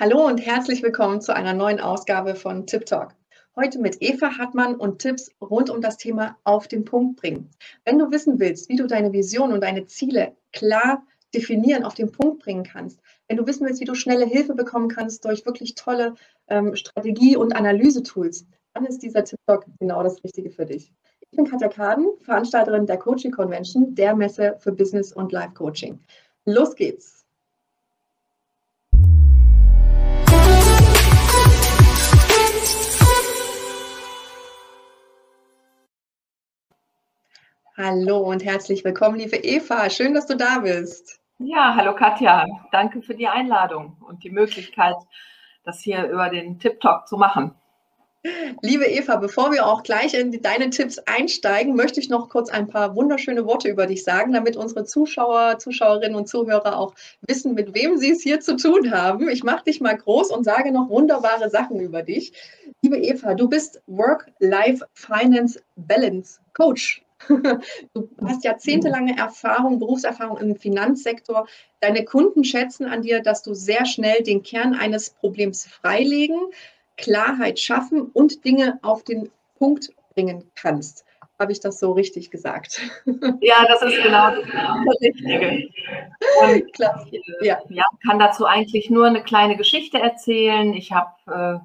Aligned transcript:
Hallo 0.00 0.24
und 0.24 0.38
herzlich 0.38 0.84
willkommen 0.84 1.20
zu 1.20 1.34
einer 1.34 1.54
neuen 1.54 1.80
Ausgabe 1.80 2.36
von 2.36 2.68
Tip 2.68 2.86
Talk. 2.86 3.16
Heute 3.56 3.80
mit 3.80 3.96
Eva 4.00 4.38
Hartmann 4.38 4.76
und 4.76 5.00
Tipps 5.00 5.32
rund 5.40 5.70
um 5.70 5.80
das 5.80 5.96
Thema 5.96 6.38
auf 6.44 6.68
den 6.68 6.84
Punkt 6.84 7.20
bringen. 7.20 7.50
Wenn 7.84 7.98
du 7.98 8.08
wissen 8.12 8.38
willst, 8.38 8.68
wie 8.68 8.76
du 8.76 8.86
deine 8.86 9.12
Vision 9.12 9.52
und 9.52 9.60
deine 9.60 9.86
Ziele 9.86 10.36
klar 10.52 11.04
definieren, 11.34 11.82
auf 11.82 11.94
den 11.94 12.12
Punkt 12.12 12.44
bringen 12.44 12.62
kannst, 12.62 13.00
wenn 13.26 13.38
du 13.38 13.46
wissen 13.48 13.66
willst, 13.66 13.80
wie 13.80 13.86
du 13.86 13.96
schnelle 13.96 14.24
Hilfe 14.24 14.54
bekommen 14.54 14.86
kannst 14.86 15.24
durch 15.24 15.44
wirklich 15.44 15.74
tolle 15.74 16.14
ähm, 16.46 16.76
Strategie- 16.76 17.36
und 17.36 17.56
Analysetools, 17.56 18.46
dann 18.74 18.86
ist 18.86 19.02
dieser 19.02 19.24
Tip 19.24 19.40
Talk 19.48 19.66
genau 19.80 20.04
das 20.04 20.22
Richtige 20.22 20.52
für 20.52 20.64
dich. 20.64 20.92
Ich 21.28 21.36
bin 21.36 21.44
Katja 21.44 21.66
Kaden, 21.66 22.06
Veranstalterin 22.20 22.86
der 22.86 22.98
Coaching 22.98 23.32
Convention, 23.32 23.96
der 23.96 24.14
Messe 24.14 24.58
für 24.60 24.70
Business 24.70 25.12
und 25.12 25.32
Life 25.32 25.54
Coaching. 25.54 25.98
Los 26.44 26.76
geht's! 26.76 27.27
Hallo 37.80 38.18
und 38.18 38.44
herzlich 38.44 38.84
willkommen, 38.84 39.20
liebe 39.20 39.36
Eva. 39.36 39.88
Schön, 39.88 40.12
dass 40.12 40.26
du 40.26 40.36
da 40.36 40.58
bist. 40.58 41.20
Ja, 41.38 41.76
hallo 41.76 41.94
Katja. 41.94 42.44
Danke 42.72 43.02
für 43.02 43.14
die 43.14 43.28
Einladung 43.28 43.96
und 44.00 44.24
die 44.24 44.30
Möglichkeit, 44.30 44.96
das 45.62 45.78
hier 45.78 46.08
über 46.08 46.28
den 46.28 46.58
Tip 46.58 46.80
Talk 46.80 47.06
zu 47.06 47.16
machen. 47.16 47.54
Liebe 48.62 48.84
Eva, 48.84 49.14
bevor 49.14 49.52
wir 49.52 49.64
auch 49.64 49.84
gleich 49.84 50.14
in 50.14 50.42
deine 50.42 50.70
Tipps 50.70 50.98
einsteigen, 50.98 51.76
möchte 51.76 52.00
ich 52.00 52.08
noch 52.08 52.30
kurz 52.30 52.50
ein 52.50 52.66
paar 52.66 52.96
wunderschöne 52.96 53.46
Worte 53.46 53.68
über 53.68 53.86
dich 53.86 54.02
sagen, 54.02 54.32
damit 54.32 54.56
unsere 54.56 54.84
Zuschauer, 54.84 55.60
Zuschauerinnen 55.60 56.16
und 56.16 56.26
Zuhörer 56.26 56.76
auch 56.76 56.94
wissen, 57.28 57.54
mit 57.54 57.76
wem 57.76 57.96
sie 57.96 58.10
es 58.10 58.22
hier 58.22 58.40
zu 58.40 58.56
tun 58.56 58.90
haben. 58.90 59.28
Ich 59.28 59.44
mache 59.44 59.62
dich 59.62 59.80
mal 59.80 59.96
groß 59.96 60.32
und 60.32 60.42
sage 60.42 60.72
noch 60.72 60.88
wunderbare 60.88 61.48
Sachen 61.48 61.78
über 61.78 62.02
dich. 62.02 62.32
Liebe 62.82 62.98
Eva, 62.98 63.34
du 63.34 63.48
bist 63.48 63.80
Work-Life-Finance 63.86 65.62
Balance 65.76 66.40
Coach. 66.54 67.04
Du 67.94 68.08
hast 68.24 68.44
jahrzehntelange 68.44 69.16
Erfahrung, 69.16 69.78
Berufserfahrung 69.78 70.38
im 70.38 70.56
Finanzsektor. 70.56 71.46
Deine 71.80 72.04
Kunden 72.04 72.44
schätzen 72.44 72.86
an 72.86 73.02
dir, 73.02 73.20
dass 73.22 73.42
du 73.42 73.54
sehr 73.54 73.86
schnell 73.86 74.22
den 74.22 74.42
Kern 74.42 74.74
eines 74.74 75.10
Problems 75.10 75.66
freilegen, 75.66 76.38
Klarheit 76.96 77.58
schaffen 77.58 78.02
und 78.02 78.44
Dinge 78.44 78.78
auf 78.82 79.04
den 79.04 79.30
Punkt 79.58 79.92
bringen 80.14 80.50
kannst. 80.54 81.04
Habe 81.38 81.52
ich 81.52 81.60
das 81.60 81.78
so 81.78 81.92
richtig 81.92 82.30
gesagt? 82.30 82.80
Ja, 83.40 83.64
das 83.68 83.82
ist 83.82 84.02
genau 84.02 84.30
das 84.30 85.00
Richtige. 85.00 85.68
Und 86.42 86.72
Klar. 86.72 87.06
Ich, 87.10 87.20
äh, 87.40 87.46
ja. 87.46 87.58
ja, 87.68 87.84
kann 88.04 88.18
dazu 88.18 88.44
eigentlich 88.44 88.90
nur 88.90 89.06
eine 89.06 89.22
kleine 89.22 89.56
Geschichte 89.56 89.98
erzählen. 89.98 90.72
Ich 90.74 90.92
habe 90.92 91.12
äh, 91.26 91.64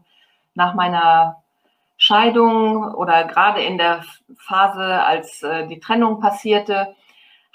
nach 0.53 0.75
meiner 0.75 1.42
Scheidung 2.03 2.83
oder 2.95 3.23
gerade 3.23 3.61
in 3.61 3.77
der 3.77 4.03
Phase, 4.37 4.83
als 5.05 5.41
äh, 5.41 5.65
die 5.67 5.79
Trennung 5.79 6.19
passierte, 6.19 6.95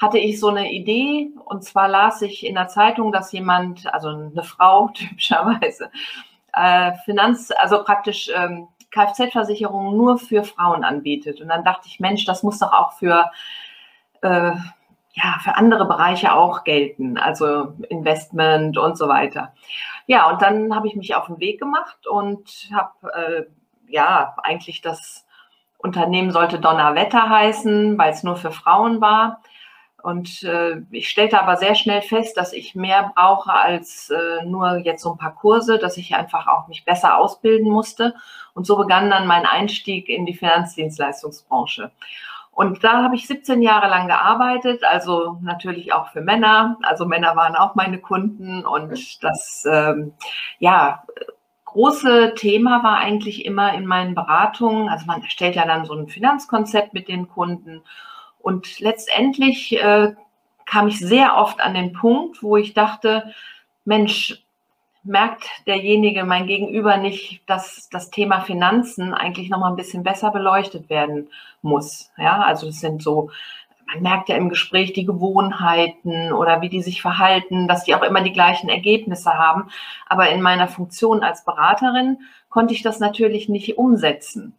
hatte 0.01 0.19
ich 0.19 0.41
so 0.41 0.49
eine 0.49 0.73
Idee. 0.73 1.29
Und 1.45 1.65
zwar 1.65 1.87
las 1.87 2.23
ich 2.23 2.47
in 2.47 2.55
der 2.55 2.69
Zeitung, 2.69 3.13
dass 3.13 3.31
jemand, 3.31 3.93
also 3.93 4.09
eine 4.09 4.43
Frau 4.43 4.89
typischerweise, 4.95 5.91
äh, 6.55 6.93
Finanz, 7.05 7.51
also 7.59 7.85
praktisch 7.85 8.31
ähm, 8.35 8.69
Kfz-Versicherung 8.91 9.95
nur 9.95 10.17
für 10.17 10.45
Frauen 10.45 10.83
anbietet. 10.83 11.43
Und 11.43 11.49
dann 11.49 11.63
dachte 11.63 11.87
ich, 11.87 12.01
Mensch, 12.01 12.25
das 12.25 12.43
muss 12.43 12.59
doch 12.59 12.73
auch 12.73 12.95
für, 12.95 13.31
äh, 14.23 14.53
ja, 15.13 15.39
für 15.43 15.57
andere 15.57 15.85
Bereiche 15.85 16.33
auch 16.33 16.65
gelten, 16.65 17.19
also 17.19 17.75
Investment 17.91 18.79
und 18.79 18.97
so 18.97 19.09
weiter. 19.09 19.53
Ja, 20.07 20.31
und 20.31 20.41
dann 20.41 20.75
habe 20.75 20.89
ich 20.89 20.97
mich 20.97 21.15
auf 21.15 21.27
den 21.27 21.39
Weg 21.39 21.61
gemacht 21.61 22.07
und 22.07 22.71
habe 22.73 23.13
äh, 23.13 23.58
ja, 23.89 24.35
eigentlich 24.43 24.81
das 24.81 25.27
Unternehmen 25.79 26.33
sollte 26.33 26.59
Donnerwetter 26.59 27.29
heißen, 27.29 27.97
weil 27.99 28.13
es 28.13 28.23
nur 28.23 28.37
für 28.37 28.51
Frauen 28.51 29.01
war. 29.01 29.41
Und 30.03 30.43
äh, 30.45 30.81
ich 30.91 31.09
stellte 31.09 31.41
aber 31.41 31.57
sehr 31.57 31.75
schnell 31.75 32.03
fest, 32.03 32.37
dass 32.37 32.53
ich 32.53 32.75
mehr 32.75 33.13
brauche 33.15 33.53
als 33.53 34.11
äh, 34.11 34.45
nur 34.45 34.79
jetzt 34.79 35.03
so 35.03 35.13
ein 35.13 35.19
paar 35.19 35.35
Kurse, 35.35 35.79
dass 35.79 35.97
ich 35.97 36.15
einfach 36.15 36.47
auch 36.47 36.69
mich 36.69 36.85
besser 36.85 37.19
ausbilden 37.19 37.71
musste. 37.71 38.15
Und 38.55 38.67
so 38.67 38.77
begann 38.77 39.11
dann 39.11 39.27
mein 39.27 39.45
Einstieg 39.45 40.09
in 40.09 40.25
die 40.25 40.35
Finanzdienstleistungsbranche. 40.35 41.91
Und 42.53 42.83
da 42.83 43.05
habe 43.05 43.15
ich 43.15 43.29
17 43.29 43.63
Jahre 43.63 43.89
lang 43.89 44.09
gearbeitet, 44.09 44.83
also 44.83 45.39
natürlich 45.43 45.93
auch 45.93 46.09
für 46.09 46.23
Männer. 46.23 46.77
Also 46.83 47.07
Männer 47.07 47.37
waren 47.37 47.55
auch 47.55 47.77
meine 47.77 47.99
Kunden 47.99 48.67
und 48.67 49.23
das, 49.23 49.65
ähm, 49.71 50.13
ja, 50.59 51.05
große 51.73 52.35
Thema 52.35 52.83
war 52.83 52.99
eigentlich 52.99 53.45
immer 53.45 53.75
in 53.75 53.87
meinen 53.87 54.15
Beratungen, 54.15 54.89
also 54.89 55.05
man 55.07 55.23
erstellt 55.23 55.55
ja 55.55 55.67
dann 55.67 55.85
so 55.85 55.95
ein 55.95 56.09
Finanzkonzept 56.09 56.95
mit 56.95 57.09
den 57.09 57.29
Kunden 57.29 57.83
und 58.39 58.81
letztendlich 58.81 59.77
äh, 59.79 60.15
kam 60.65 60.89
ich 60.89 60.99
sehr 60.99 61.37
oft 61.37 61.61
an 61.61 61.75
den 61.75 61.93
Punkt, 61.93 62.43
wo 62.43 62.57
ich 62.57 62.73
dachte, 62.73 63.35
Mensch, 63.85 64.43
merkt 65.03 65.45
derjenige, 65.67 66.25
mein 66.25 66.47
Gegenüber 66.47 66.97
nicht, 66.97 67.43
dass 67.47 67.89
das 67.91 68.11
Thema 68.11 68.41
Finanzen 68.41 69.15
eigentlich 69.15 69.49
noch 69.49 69.59
mal 69.59 69.71
ein 69.71 69.77
bisschen 69.77 70.03
besser 70.03 70.31
beleuchtet 70.31 70.91
werden 70.91 71.29
muss. 71.63 72.11
Ja, 72.17 72.41
also 72.41 72.67
das 72.67 72.81
sind 72.81 73.03
so 73.03 73.31
man 73.89 74.03
merkt 74.03 74.29
ja 74.29 74.37
im 74.37 74.51
Gespräch 74.51 74.93
die 74.93 75.07
Gewohnheiten 75.07 76.33
oder 76.33 76.61
wie 76.61 76.69
die 76.69 76.83
sich 76.83 77.01
verhalten, 77.01 77.69
dass 77.69 77.85
die 77.85 77.95
auch 77.95 78.03
immer 78.03 78.21
die 78.21 78.33
gleichen 78.33 78.69
Ergebnisse 78.69 79.33
haben. 79.35 79.71
Aber 80.07 80.29
in 80.29 80.43
meiner 80.43 80.69
Funktion 80.69 81.23
als 81.23 81.45
Beraterin 81.45 82.19
konnte 82.51 82.75
ich 82.75 82.83
das 82.83 83.01
natürlich 83.01 83.49
nicht 83.49 83.79
umsetzen. 83.79 84.55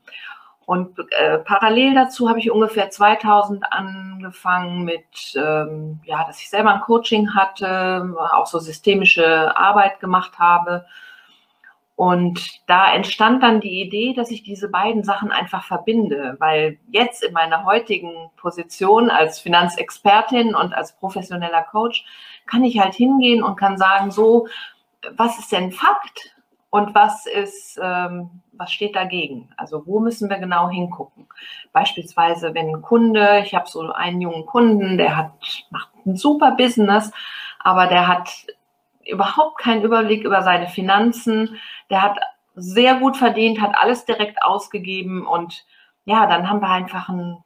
Und 0.66 1.00
äh, 1.18 1.39
parallel 1.39 1.95
dazu 1.95 2.29
habe 2.29 2.39
ich 2.39 2.51
ungefähr 2.51 2.89
2000 2.89 3.72
angefangen 3.72 4.84
mit, 4.84 5.03
ähm, 5.35 6.00
ja, 6.03 6.23
dass 6.25 6.41
ich 6.41 6.50
selber 6.50 6.73
ein 6.73 6.81
Coaching 6.81 7.34
hatte, 7.34 8.16
auch 8.34 8.45
so 8.45 8.59
systemische 8.59 9.56
Arbeit 9.57 10.00
gemacht 10.00 10.38
habe 10.38 10.85
und 11.99 12.61
da 12.65 12.93
entstand 12.93 13.43
dann 13.43 13.59
die 13.59 13.81
Idee, 13.81 14.13
dass 14.13 14.31
ich 14.31 14.41
diese 14.41 14.69
beiden 14.69 15.03
Sachen 15.03 15.33
einfach 15.33 15.65
verbinde, 15.65 16.37
weil 16.39 16.79
jetzt 16.89 17.21
in 17.25 17.33
meiner 17.33 17.65
heutigen 17.65 18.29
Position 18.37 19.09
als 19.09 19.41
Finanzexpertin 19.41 20.55
und 20.55 20.73
als 20.73 20.95
professioneller 20.95 21.61
Coach 21.63 22.05
kann 22.45 22.63
ich 22.63 22.79
halt 22.79 22.93
hingehen 22.93 23.43
und 23.43 23.57
kann 23.57 23.77
sagen, 23.77 24.11
so, 24.11 24.47
was 25.17 25.39
ist 25.39 25.51
denn 25.51 25.73
Fakt 25.73 26.38
und 26.69 26.95
was 26.95 27.25
ist, 27.25 27.77
ähm, 27.83 28.29
was 28.53 28.71
steht 28.71 28.95
dagegen? 28.95 29.49
Also 29.57 29.85
wo 29.85 29.99
müssen 29.99 30.29
wir 30.29 30.38
genau 30.38 30.69
hingucken? 30.69 31.27
Beispielsweise, 31.73 32.53
wenn 32.53 32.75
ein 32.75 32.81
Kunde, 32.81 33.41
ich 33.43 33.53
habe 33.53 33.67
so 33.67 33.81
einen 33.91 34.21
jungen 34.21 34.45
Kunden, 34.45 34.97
der 34.97 35.17
hat 35.17 35.33
macht 35.69 35.89
ein 36.05 36.15
super 36.15 36.51
Business, 36.51 37.11
aber 37.59 37.88
der 37.88 38.07
hat 38.07 38.29
überhaupt 39.09 39.59
keinen 39.59 39.83
Überblick 39.83 40.23
über 40.23 40.41
seine 40.43 40.67
Finanzen. 40.67 41.57
Der 41.89 42.01
hat 42.01 42.19
sehr 42.55 42.95
gut 42.95 43.17
verdient, 43.17 43.61
hat 43.61 43.75
alles 43.77 44.05
direkt 44.05 44.43
ausgegeben 44.43 45.25
und 45.25 45.65
ja, 46.05 46.25
dann 46.27 46.49
haben 46.49 46.61
wir 46.61 46.69
einfach 46.69 47.09
ein, 47.09 47.37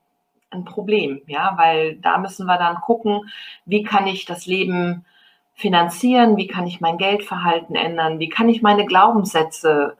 ein 0.50 0.66
Problem, 0.66 1.22
ja, 1.28 1.53
weil 1.57 1.97
da 1.97 2.18
müssen 2.18 2.46
wir 2.46 2.57
dann 2.57 2.81
gucken, 2.81 3.29
wie 3.66 3.84
kann 3.84 4.07
ich 4.07 4.25
das 4.25 4.46
Leben 4.46 5.06
finanzieren, 5.53 6.38
wie 6.38 6.47
kann 6.47 6.66
ich 6.66 6.81
mein 6.81 6.97
Geldverhalten 6.97 7.75
ändern, 7.75 8.19
wie 8.19 8.30
kann 8.30 8.50
ich 8.50 8.62
meine 8.62 8.85
Glaubenssätze 8.85 9.97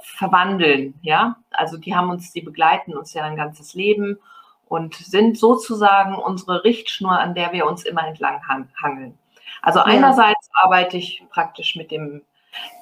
verwandeln, 0.00 0.94
ja. 1.02 1.36
Also 1.50 1.76
die 1.78 1.94
haben 1.94 2.10
uns, 2.10 2.32
die 2.32 2.42
begleiten 2.42 2.94
uns 2.96 3.14
ja 3.14 3.24
ein 3.24 3.36
ganzes 3.36 3.74
Leben 3.74 4.18
und 4.66 4.94
sind 4.94 5.38
sozusagen 5.38 6.16
unsere 6.16 6.64
Richtschnur, 6.64 7.18
an 7.18 7.34
der 7.34 7.52
wir 7.52 7.66
uns 7.66 7.84
immer 7.84 8.06
entlang 8.06 8.40
hangeln. 8.48 9.18
Also 9.64 9.80
einerseits 9.80 10.48
ja. 10.48 10.64
arbeite 10.64 10.98
ich 10.98 11.24
praktisch 11.30 11.74
mit 11.74 11.90
dem 11.90 12.22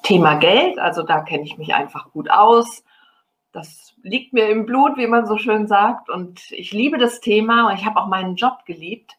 Thema 0.03 0.35
Geld, 0.35 0.77
also 0.79 1.01
da 1.01 1.21
kenne 1.21 1.43
ich 1.43 1.57
mich 1.57 1.73
einfach 1.73 2.11
gut 2.11 2.29
aus. 2.29 2.83
Das 3.53 3.93
liegt 4.01 4.33
mir 4.33 4.49
im 4.49 4.65
Blut, 4.65 4.97
wie 4.97 5.07
man 5.07 5.25
so 5.25 5.37
schön 5.37 5.67
sagt. 5.67 6.09
Und 6.09 6.51
ich 6.51 6.73
liebe 6.73 6.97
das 6.97 7.21
Thema 7.21 7.69
und 7.69 7.75
ich 7.75 7.85
habe 7.85 7.99
auch 7.99 8.07
meinen 8.07 8.35
Job 8.35 8.65
geliebt. 8.65 9.13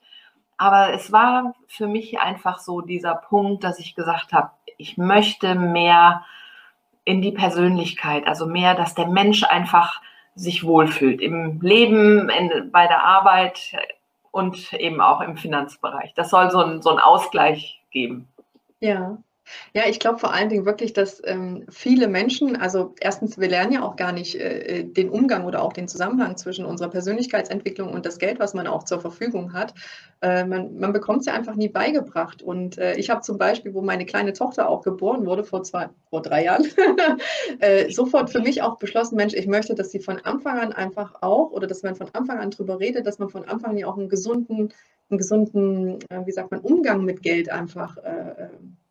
Aber 0.59 0.93
es 0.93 1.11
war 1.11 1.55
für 1.67 1.87
mich 1.87 2.21
einfach 2.21 2.59
so 2.59 2.81
dieser 2.81 3.15
Punkt, 3.15 3.65
dass 3.65 3.79
ich 3.79 3.95
gesagt 3.95 4.33
habe, 4.33 4.51
ich 4.77 4.99
möchte 4.99 5.55
mehr 5.55 6.25
in 7.05 7.23
die 7.23 7.33
Persönlichkeit, 7.33 8.27
also 8.27 8.47
mehr, 8.47 8.75
dass 8.75 8.95
der 8.95 9.09
Mensch 9.09 9.43
einfach 9.45 10.01
sich 10.35 10.65
wohlfühlt 10.65 11.21
im 11.21 11.61
Leben, 11.61 12.29
in, 12.29 12.71
bei 12.71 12.87
der 12.87 13.05
Arbeit, 13.05 13.73
und 14.35 14.73
eben 14.73 15.01
auch 15.01 15.21
im 15.21 15.37
Finanzbereich. 15.37 16.13
Das 16.15 16.31
soll 16.31 16.51
so 16.51 16.59
ein, 16.59 16.83
so 16.83 16.91
ein 16.91 16.99
Ausgleich 16.99 17.81
geben. 17.93 18.27
Ja, 18.81 19.17
Ja, 19.75 19.83
ich 19.89 19.99
glaube 20.01 20.19
vor 20.19 20.33
allen 20.33 20.49
Dingen 20.49 20.65
wirklich, 20.65 20.93
dass 20.93 21.21
ähm, 21.25 21.65
viele 21.69 22.09
Menschen, 22.09 22.57
also 22.57 22.95
erstens, 23.01 23.39
wir 23.39 23.49
lernen 23.49 23.73
ja 23.73 23.83
auch 23.83 23.97
gar 23.97 24.13
nicht 24.13 24.37
äh, 24.37 24.81
äh, 24.81 24.85
den 24.85 25.11
Umgang 25.11 25.45
oder 25.45 25.63
auch 25.63 25.73
den 25.73 25.89
Zusammenhang 25.89 26.37
zwischen 26.37 26.65
unserer 26.65 26.89
Persönlichkeitsentwicklung 26.89 27.93
und 27.93 28.07
das 28.07 28.19
Geld, 28.19 28.39
was 28.39 28.55
man 28.55 28.67
auch 28.67 28.85
zur 28.85 29.01
Verfügung 29.01 29.53
hat. 29.53 29.75
Äh, 30.23 30.45
man, 30.45 30.79
man 30.79 30.93
bekommt 30.93 31.21
es 31.21 31.27
ja 31.27 31.35
einfach 31.35 31.55
nie 31.57 31.69
beigebracht. 31.69 32.43
Und 32.43 32.79
äh, 32.79 32.95
ich 32.97 33.11
habe 33.11 33.21
zum 33.21 33.37
Beispiel, 33.37 33.75
wo 33.75 33.83
meine 33.83 34.07
kleine 34.07 34.33
Tochter 34.33 34.69
auch 34.69 34.83
geboren 34.83 35.27
wurde, 35.27 35.45
vor 35.45 35.63
zwei, 35.63 35.89
vor 36.09 36.23
drei 36.23 36.45
Jahren, 36.45 36.67
äh, 37.61 37.91
sofort 37.91 38.31
für 38.31 38.41
mich 38.41 38.63
auch 38.63 38.79
beschlossen, 38.79 39.17
Mensch, 39.17 39.35
ich 39.35 39.47
möchte, 39.47 39.75
dass 39.75 39.91
sie 39.91 40.01
von 40.01 40.19
Anfang 40.25 40.59
an 40.59 40.73
einfach 40.73 41.23
auch, 41.23 41.51
oder 41.51 41.67
dass 41.67 41.83
man 41.83 41.97
von 41.97 42.09
Anfang 42.13 42.39
an 42.39 42.51
drüber 42.51 42.81
redet, 42.81 43.07
dass 43.07 43.19
man 43.19 43.29
von 43.29 43.45
Anfang 43.45 43.73
an 43.73 43.79
ja 43.79 43.87
auch 43.87 43.99
einen 43.99 44.09
gesunden, 44.09 44.73
einen 45.11 45.19
gesunden, 45.19 45.99
äh, 46.09 46.25
wie 46.25 46.33
sagt 46.33 46.51
man, 46.51 46.61
Umgang 46.61 47.05
mit 47.05 47.23
Geld 47.23 47.51
einfach 47.51 47.99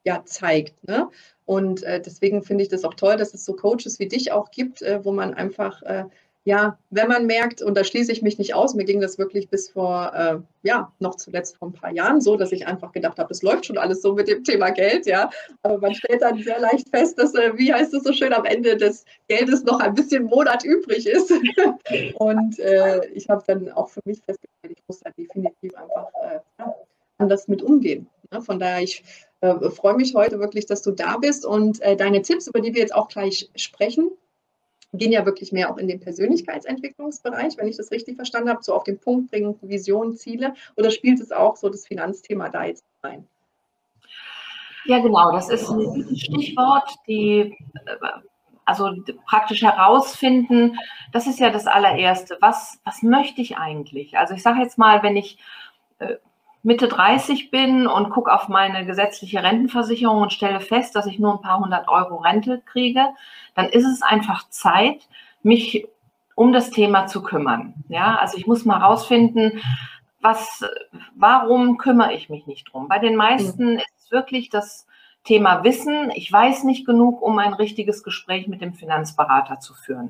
ja 0.04 0.24
zeigt. 0.26 0.84
Ne? 0.88 1.10
Und 1.46 1.84
äh, 1.84 2.02
deswegen 2.02 2.44
finde 2.44 2.64
ich 2.64 2.70
das 2.70 2.84
auch 2.84 2.94
toll, 2.94 3.18
dass 3.18 3.34
es 3.34 3.46
so 3.46 3.54
Coaches 3.54 4.00
wie 4.00 4.08
dich 4.08 4.32
auch 4.32 4.52
gibt, 4.52 4.82
äh, 4.82 5.04
wo 5.04 5.12
man 5.12 5.34
einfach, 5.34 5.82
äh, 5.84 6.06
ja, 6.46 6.78
wenn 6.90 7.08
man 7.08 7.26
merkt, 7.26 7.62
und 7.62 7.76
da 7.76 7.86
schließe 7.86 8.12
ich 8.12 8.22
mich 8.22 8.38
nicht 8.38 8.54
aus, 8.54 8.76
mir 8.76 8.84
ging 8.84 9.00
das 9.00 9.18
wirklich 9.18 9.48
bis 9.50 9.70
vor, 9.70 10.12
äh, 10.14 10.40
ja, 10.64 10.92
noch 11.00 11.16
zuletzt 11.16 11.56
vor 11.58 11.70
ein 11.70 11.74
paar 11.74 11.92
Jahren 11.92 12.20
so, 12.20 12.36
dass 12.36 12.52
ich 12.52 12.68
einfach 12.68 12.92
gedacht 12.92 13.18
habe, 13.18 13.32
es 13.32 13.44
läuft 13.44 13.66
schon 13.66 13.78
alles 13.78 14.02
so 14.02 14.14
mit 14.14 14.28
dem 14.28 14.44
Thema 14.44 14.72
Geld, 14.72 15.06
ja. 15.06 15.30
Aber 15.62 15.78
man 15.78 15.96
stellt 15.96 16.22
dann 16.22 16.42
sehr 16.44 16.60
leicht 16.60 16.90
fest, 16.90 17.18
dass, 17.18 17.34
äh, 17.34 17.58
wie 17.58 17.74
heißt 17.74 17.94
es 17.94 18.04
so 18.04 18.12
schön, 18.12 18.34
am 18.34 18.44
Ende 18.44 18.76
des 18.76 19.06
Geldes 19.30 19.64
noch 19.64 19.80
ein 19.80 19.96
bisschen 19.96 20.26
Monat 20.26 20.66
übrig 20.66 21.08
ist. 21.08 21.32
und 22.16 22.60
äh, 22.60 23.06
ich 23.14 23.30
habe 23.30 23.44
dann 23.48 23.70
auch 23.72 23.90
für 23.90 24.02
mich 24.04 24.20
festgestellt, 24.26 24.78
ich 24.78 24.84
muss 24.88 25.00
da 25.00 25.12
definitiv 25.12 25.74
einfach 25.76 26.08
anders 27.18 27.48
mit 27.48 27.62
umgehen. 27.62 28.08
Ne? 28.32 28.42
Von 28.42 28.60
daher, 28.60 28.82
ich 28.82 29.04
äh, 29.44 29.70
freue 29.72 29.96
mich 29.96 30.16
heute 30.16 30.40
wirklich, 30.40 30.66
dass 30.68 30.82
du 30.82 30.92
da 30.92 31.18
bist 31.18 31.46
und 31.46 31.82
äh, 31.82 31.98
deine 31.98 32.22
Tipps, 32.22 32.48
über 32.48 32.62
die 32.62 32.74
wir 32.74 32.82
jetzt 32.82 32.96
auch 32.96 33.10
gleich 33.10 33.50
sprechen, 33.56 34.10
gehen 34.94 35.12
ja 35.12 35.26
wirklich 35.26 35.52
mehr 35.52 35.70
auch 35.70 35.78
in 35.78 35.88
den 35.88 36.00
Persönlichkeitsentwicklungsbereich, 36.00 37.58
wenn 37.58 37.68
ich 37.68 37.76
das 37.76 37.92
richtig 37.92 38.16
verstanden 38.16 38.50
habe, 38.50 38.64
so 38.64 38.74
auf 38.74 38.84
den 38.84 39.00
Punkt 39.00 39.32
bringen, 39.32 39.56
Vision, 39.62 40.16
Ziele, 40.16 40.54
oder 40.78 40.92
spielt 40.92 41.20
es 41.20 41.32
auch 41.32 41.58
so 41.58 41.70
das 41.70 41.86
Finanzthema 41.86 42.50
da 42.50 42.66
jetzt 42.66 42.86
rein? 43.04 43.28
Ja, 44.86 45.00
genau, 45.00 45.32
das 45.32 45.50
ist 45.50 45.70
ein 45.70 46.16
Stichwort, 46.16 46.90
die 47.08 47.58
äh, 47.86 47.96
also 48.66 48.92
praktisch 49.26 49.62
herausfinden, 49.62 50.78
das 51.12 51.28
ist 51.28 51.40
ja 51.40 51.50
das 51.50 51.68
allererste. 51.68 52.38
Was, 52.40 52.80
was 52.86 53.02
möchte 53.02 53.42
ich 53.42 53.58
eigentlich? 53.58 54.18
Also 54.18 54.36
ich 54.36 54.42
sage 54.42 54.62
jetzt 54.62 54.78
mal, 54.78 55.04
wenn 55.04 55.18
ich 55.18 55.38
äh, 56.00 56.16
Mitte 56.64 56.88
30 56.88 57.52
bin 57.52 57.88
und 57.88 58.10
gucke 58.10 58.32
auf 58.32 58.48
meine 58.48 58.86
gesetzliche 58.86 59.44
Rentenversicherung 59.44 60.22
und 60.22 60.34
stelle 60.34 60.62
fest, 60.62 60.96
dass 60.96 61.06
ich 61.06 61.20
nur 61.20 61.34
ein 61.34 61.42
paar 61.42 61.60
hundert 61.60 61.90
Euro 61.90 62.16
Rente 62.18 62.62
kriege, 62.66 63.06
dann 63.54 63.68
ist 63.68 63.86
es 63.86 64.02
einfach 64.02 64.50
Zeit, 64.50 65.08
mich 65.44 65.86
um 66.36 66.54
das 66.54 66.72
Thema 66.72 67.06
zu 67.06 67.22
kümmern. 67.22 67.74
Ja, 67.90 68.16
also 68.16 68.38
ich 68.38 68.48
muss 68.48 68.66
mal 68.66 68.78
rausfinden, 68.78 69.62
was, 70.22 70.64
warum 71.16 71.78
kümmere 71.78 72.14
ich 72.14 72.30
mich 72.30 72.48
nicht 72.48 72.72
drum? 72.72 72.88
Bei 72.88 72.98
den 72.98 73.18
meisten 73.18 73.78
ist 73.78 73.94
es 74.06 74.12
wirklich 74.12 74.50
das 74.50 74.88
Thema 75.24 75.64
Wissen. 75.64 76.12
Ich 76.16 76.32
weiß 76.32 76.64
nicht 76.64 76.86
genug, 76.86 77.22
um 77.22 77.40
ein 77.40 77.54
richtiges 77.54 78.04
Gespräch 78.04 78.48
mit 78.48 78.62
dem 78.62 78.74
Finanzberater 78.74 79.60
zu 79.60 79.74
führen. 79.74 80.10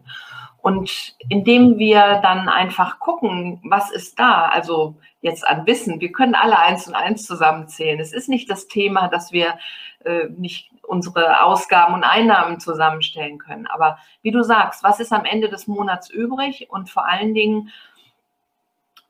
Und 0.62 1.16
indem 1.30 1.78
wir 1.78 2.20
dann 2.24 2.50
einfach 2.50 3.00
gucken, 3.00 3.60
was 3.64 3.92
ist 3.92 4.18
da, 4.18 4.46
also 4.46 4.96
jetzt 5.22 5.46
an 5.46 5.66
Wissen, 5.68 6.00
wir 6.02 6.12
können 6.12 6.36
alle 6.36 6.58
eins 6.58 6.88
und 6.88 6.96
eins 6.96 7.26
zusammenzählen. 7.26 8.00
Es 8.00 8.14
ist 8.14 8.30
nicht 8.30 8.50
das 8.50 8.68
Thema, 8.68 9.08
dass 9.08 9.32
wir 9.32 9.58
äh, 10.04 10.30
nicht 10.38 10.72
unsere 10.82 11.44
Ausgaben 11.44 11.94
und 11.94 12.04
Einnahmen 12.04 12.60
zusammenstellen 12.60 13.38
können. 13.38 13.68
Aber 13.68 13.98
wie 14.22 14.32
du 14.32 14.44
sagst, 14.44 14.84
was 14.84 15.00
ist 15.00 15.14
am 15.14 15.26
Ende 15.26 15.50
des 15.50 15.68
Monats 15.68 16.10
übrig 16.10 16.68
und 16.70 16.90
vor 16.90 17.08
allen 17.08 17.34
Dingen, 17.34 17.70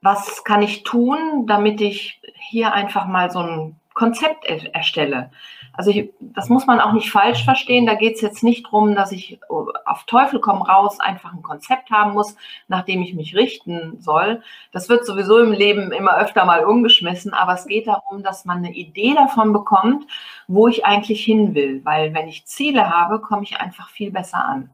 was 0.01 0.43
kann 0.43 0.61
ich 0.61 0.83
tun, 0.83 1.45
damit 1.47 1.81
ich 1.81 2.19
hier 2.35 2.73
einfach 2.73 3.05
mal 3.05 3.31
so 3.31 3.39
ein 3.39 3.79
Konzept 3.93 4.45
erstelle. 4.45 5.31
Also 5.75 5.89
ich, 5.89 6.11
das 6.19 6.49
muss 6.49 6.67
man 6.67 6.79
auch 6.79 6.93
nicht 6.93 7.09
falsch 7.11 7.43
verstehen. 7.43 7.87
Da 7.87 7.95
geht 7.95 8.15
es 8.15 8.21
jetzt 8.21 8.43
nicht 8.43 8.65
darum, 8.65 8.93
dass 8.93 9.11
ich 9.11 9.39
auf 9.85 10.03
Teufel 10.05 10.39
komm 10.39 10.61
raus 10.61 10.99
einfach 10.99 11.33
ein 11.33 11.41
Konzept 11.41 11.89
haben 11.89 12.13
muss, 12.13 12.35
nach 12.67 12.83
dem 12.83 13.01
ich 13.01 13.15
mich 13.15 13.35
richten 13.35 13.99
soll. 13.99 14.43
Das 14.71 14.87
wird 14.87 15.05
sowieso 15.05 15.39
im 15.39 15.51
Leben 15.51 15.91
immer 15.91 16.17
öfter 16.17 16.45
mal 16.45 16.63
umgeschmissen, 16.63 17.33
aber 17.33 17.53
es 17.53 17.65
geht 17.65 17.87
darum, 17.87 18.21
dass 18.21 18.45
man 18.45 18.57
eine 18.57 18.73
Idee 18.73 19.15
davon 19.15 19.51
bekommt, 19.51 20.05
wo 20.47 20.67
ich 20.67 20.85
eigentlich 20.85 21.25
hin 21.25 21.55
will. 21.55 21.81
Weil 21.83 22.13
wenn 22.13 22.27
ich 22.27 22.45
Ziele 22.45 22.89
habe, 22.89 23.19
komme 23.19 23.43
ich 23.43 23.59
einfach 23.59 23.89
viel 23.89 24.11
besser 24.11 24.45
an. 24.45 24.69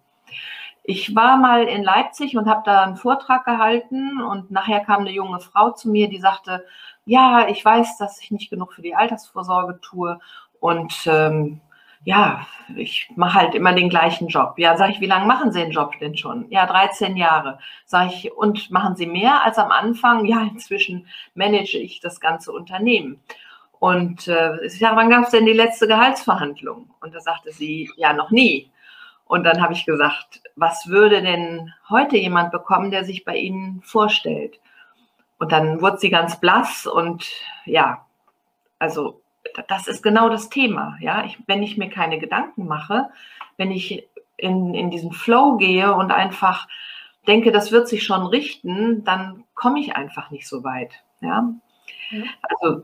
Ich 0.90 1.16
war 1.16 1.38
mal 1.38 1.66
in 1.66 1.84
Leipzig 1.84 2.36
und 2.36 2.48
habe 2.50 2.64
da 2.66 2.82
einen 2.82 2.96
Vortrag 2.96 3.46
gehalten 3.46 4.24
und 4.24 4.50
nachher 4.50 4.80
kam 4.80 5.02
eine 5.02 5.12
junge 5.12 5.40
Frau 5.40 5.70
zu 5.70 5.88
mir, 5.88 6.10
die 6.10 6.18
sagte, 6.18 6.66
ja, 7.06 7.48
ich 7.48 7.64
weiß, 7.64 8.00
dass 8.00 8.20
ich 8.20 8.32
nicht 8.32 8.50
genug 8.50 8.74
für 8.74 8.82
die 8.82 8.96
Altersvorsorge 8.96 9.80
tue 9.82 10.20
und 10.60 10.92
ähm, 11.06 11.62
ja, 12.06 12.48
ich 12.76 13.08
mache 13.16 13.36
halt 13.36 13.54
immer 13.54 13.74
den 13.74 13.90
gleichen 13.90 14.30
Job. 14.30 14.56
Ja, 14.58 14.78
sage 14.78 14.94
ich, 14.94 15.00
wie 15.00 15.06
lange 15.06 15.28
machen 15.28 15.52
Sie 15.52 15.60
den 15.60 15.70
Job 15.70 15.94
denn 16.02 16.18
schon? 16.18 16.50
Ja, 16.50 16.66
13 16.66 17.18
Jahre. 17.18 17.60
Sage 17.86 18.10
ich, 18.12 18.32
und 18.32 18.72
machen 18.72 18.96
Sie 18.96 19.06
mehr 19.06 19.44
als 19.44 19.60
am 19.60 19.70
Anfang? 19.70 20.26
Ja, 20.26 20.42
inzwischen 20.42 21.06
manage 21.36 21.78
ich 21.78 22.00
das 22.00 22.20
ganze 22.20 22.52
Unternehmen. 22.52 23.22
Und 23.78 24.28
äh, 24.28 24.66
ich 24.66 24.80
sage, 24.80 24.96
wann 24.96 25.12
gab 25.12 25.26
es 25.26 25.30
denn 25.30 25.46
die 25.46 25.54
letzte 25.54 25.86
Gehaltsverhandlung? 25.86 26.90
Und 27.00 27.14
da 27.14 27.20
sagte 27.20 27.52
sie, 27.52 27.92
ja, 27.96 28.12
noch 28.12 28.32
nie. 28.32 28.72
Und 29.30 29.44
dann 29.44 29.62
habe 29.62 29.74
ich 29.74 29.86
gesagt, 29.86 30.42
was 30.56 30.88
würde 30.88 31.22
denn 31.22 31.72
heute 31.88 32.18
jemand 32.18 32.52
bekommen, 32.52 32.90
der 32.90 33.06
sich 33.06 33.26
bei 33.26 33.36
Ihnen 33.36 33.80
vorstellt? 33.84 34.60
Und 35.38 35.52
dann 35.52 35.81
wurde 35.81 36.00
sie 36.00 36.10
ganz 36.10 36.40
blass 36.40 36.88
und 36.88 37.30
ja, 37.64 38.08
also 38.80 39.22
das 39.68 39.88
ist 39.88 40.02
genau 40.02 40.30
das 40.30 40.50
Thema. 40.50 40.98
Ja, 41.00 41.24
ich, 41.26 41.38
wenn 41.46 41.62
ich 41.62 41.78
mir 41.78 41.90
keine 41.90 42.18
Gedanken 42.18 42.66
mache, 42.66 43.12
wenn 43.56 43.70
ich 43.70 44.10
in, 44.36 44.74
in 44.74 44.90
diesen 44.90 45.12
Flow 45.12 45.58
gehe 45.58 45.94
und 45.94 46.12
einfach 46.12 46.68
denke, 47.28 47.52
das 47.52 47.72
wird 47.72 47.88
sich 47.88 48.04
schon 48.04 48.26
richten, 48.26 49.04
dann 49.04 49.44
komme 49.54 49.80
ich 49.80 49.96
einfach 49.96 50.31
nicht 50.31 50.48
so 50.48 50.64
weit. 50.64 51.04
Ja, 51.22 51.54
also 52.42 52.81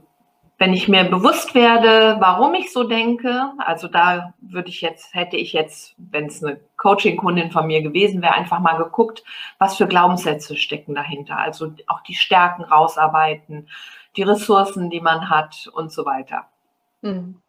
wenn 0.57 0.73
ich 0.73 0.87
mir 0.87 1.03
bewusst 1.03 1.53
werde, 1.53 2.15
warum 2.19 2.53
ich 2.53 2.71
so 2.71 2.83
denke, 2.83 3.51
also 3.57 3.87
da 3.87 4.33
würde 4.39 4.69
ich 4.69 4.81
jetzt, 4.81 5.13
hätte 5.13 5.35
ich 5.35 5.51
jetzt, 5.51 5.95
wenn 5.97 6.27
es 6.27 6.43
eine 6.43 6.59
Coaching-Kundin 6.77 7.51
von 7.51 7.67
mir 7.67 7.81
gewesen 7.81 8.21
wäre, 8.21 8.33
einfach 8.33 8.59
mal 8.59 8.77
geguckt, 8.77 9.23
was 9.57 9.75
für 9.75 9.87
Glaubenssätze 9.87 10.55
stecken 10.55 10.95
dahinter. 10.95 11.37
Also 11.37 11.73
auch 11.87 12.01
die 12.01 12.15
Stärken 12.15 12.63
rausarbeiten, 12.63 13.67
die 14.15 14.23
Ressourcen, 14.23 14.89
die 14.89 15.01
man 15.01 15.29
hat 15.29 15.69
und 15.73 15.91
so 15.91 16.05
weiter. 16.05 16.45
Mhm. 17.01 17.41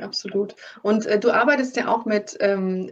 Absolut. 0.00 0.54
Und 0.82 1.06
äh, 1.06 1.18
du 1.18 1.30
arbeitest 1.30 1.76
ja 1.76 1.88
auch 1.88 2.04
mit, 2.04 2.36
ähm, 2.40 2.90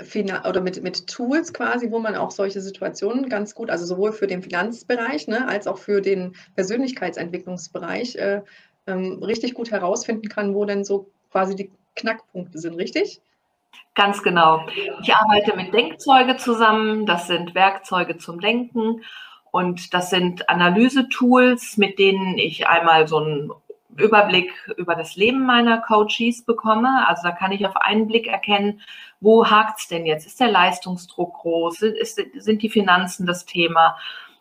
oder 0.48 0.60
mit, 0.62 0.82
mit 0.82 1.06
Tools 1.06 1.52
quasi, 1.52 1.90
wo 1.90 1.98
man 1.98 2.16
auch 2.16 2.30
solche 2.30 2.62
Situationen 2.62 3.28
ganz 3.28 3.54
gut, 3.54 3.68
also 3.68 3.84
sowohl 3.84 4.12
für 4.12 4.26
den 4.26 4.42
Finanzbereich 4.42 5.28
ne, 5.28 5.46
als 5.46 5.66
auch 5.66 5.76
für 5.76 6.00
den 6.00 6.34
Persönlichkeitsentwicklungsbereich 6.54 8.16
äh, 8.16 8.42
ähm, 8.86 9.22
richtig 9.22 9.54
gut 9.54 9.70
herausfinden 9.70 10.28
kann, 10.28 10.54
wo 10.54 10.64
denn 10.64 10.84
so 10.84 11.10
quasi 11.30 11.56
die 11.56 11.70
Knackpunkte 11.96 12.58
sind, 12.58 12.74
richtig? 12.74 13.20
Ganz 13.94 14.22
genau. 14.22 14.66
Ich 15.02 15.14
arbeite 15.14 15.56
mit 15.56 15.72
Denkzeuge 15.72 16.36
zusammen. 16.36 17.06
Das 17.06 17.26
sind 17.26 17.54
Werkzeuge 17.54 18.18
zum 18.18 18.40
Denken. 18.40 19.02
Und 19.50 19.94
das 19.94 20.10
sind 20.10 20.48
Analysetools, 20.48 21.76
mit 21.76 21.98
denen 21.98 22.38
ich 22.38 22.66
einmal 22.66 23.06
so 23.06 23.18
einen 23.18 23.52
Überblick 23.96 24.50
über 24.76 24.96
das 24.96 25.14
Leben 25.14 25.46
meiner 25.46 25.80
Coaches 25.80 26.44
bekomme. 26.44 27.06
Also 27.06 27.22
da 27.22 27.30
kann 27.30 27.52
ich 27.52 27.64
auf 27.64 27.76
einen 27.76 28.08
Blick 28.08 28.26
erkennen, 28.26 28.80
wo 29.20 29.48
hakt 29.48 29.78
es 29.78 29.88
denn 29.88 30.06
jetzt? 30.06 30.26
Ist 30.26 30.40
der 30.40 30.50
Leistungsdruck 30.50 31.34
groß? 31.34 31.82
Ist, 31.82 32.20
sind 32.36 32.62
die 32.62 32.68
Finanzen 32.68 33.26
das 33.26 33.44
Thema? 33.44 33.96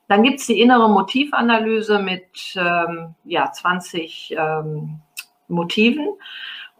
Dann 0.07 0.23
gibt 0.23 0.39
es 0.39 0.47
die 0.47 0.59
innere 0.59 0.89
Motivanalyse 0.89 1.99
mit 1.99 2.55
ähm, 2.55 3.15
ja, 3.23 3.51
20 3.51 4.35
ähm, 4.37 4.99
Motiven. 5.47 6.09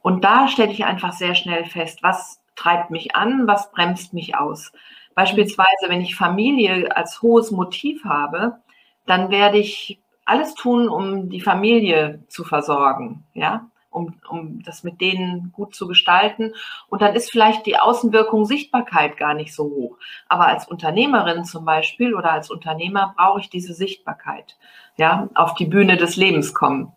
Und 0.01 0.24
da 0.24 0.48
stelle 0.48 0.72
ich 0.72 0.86
einfach 0.86 1.13
sehr 1.13 1.36
schnell 1.36 1.65
fest, 1.65 2.03
was 2.03 2.42
treibt 2.56 2.92
mich 2.92 3.15
an, 3.15 3.48
was 3.48 3.72
bremst 3.72 4.13
mich 4.13 4.36
aus. 4.36 4.72
Beispielsweise, 5.15 5.88
wenn 5.88 6.01
ich 6.01 6.15
Familie 6.15 6.96
als 6.96 7.22
hohes 7.22 7.51
Motiv 7.51 8.03
habe, 8.03 8.58
dann 9.06 9.30
werde 9.30 9.58
ich 9.58 10.01
alles 10.25 10.56
tun, 10.56 10.89
um 10.89 11.30
die 11.30 11.42
Familie 11.42 12.24
zu 12.27 12.44
versorgen. 12.44 13.25
Ja, 13.34 13.70
um, 13.94 14.16
um 14.30 14.64
das 14.64 14.84
mit 14.84 15.00
denen 15.02 15.52
gut 15.52 15.76
zu 15.76 15.88
gestalten. 15.88 16.54
Und 16.88 17.02
dann 17.02 17.16
ist 17.16 17.32
vielleicht 17.32 17.66
die 17.66 17.78
Außenwirkung 17.78 18.46
Sichtbarkeit 18.46 19.18
gar 19.18 19.34
nicht 19.34 19.54
so 19.54 19.66
hoch. 19.66 19.98
Aber 20.28 20.48
als 20.48 20.68
Unternehmerin 20.68 21.46
zum 21.46 21.66
Beispiel 21.66 22.16
oder 22.16 22.32
als 22.32 22.50
Unternehmer 22.50 23.14
brauche 23.16 23.40
ich 23.40 23.50
diese 23.50 23.74
Sichtbarkeit, 23.74 24.58
ja, 24.98 25.30
auf 25.36 25.54
die 25.56 25.66
Bühne 25.66 25.98
des 25.98 26.16
Lebens 26.16 26.54
kommen. 26.54 26.92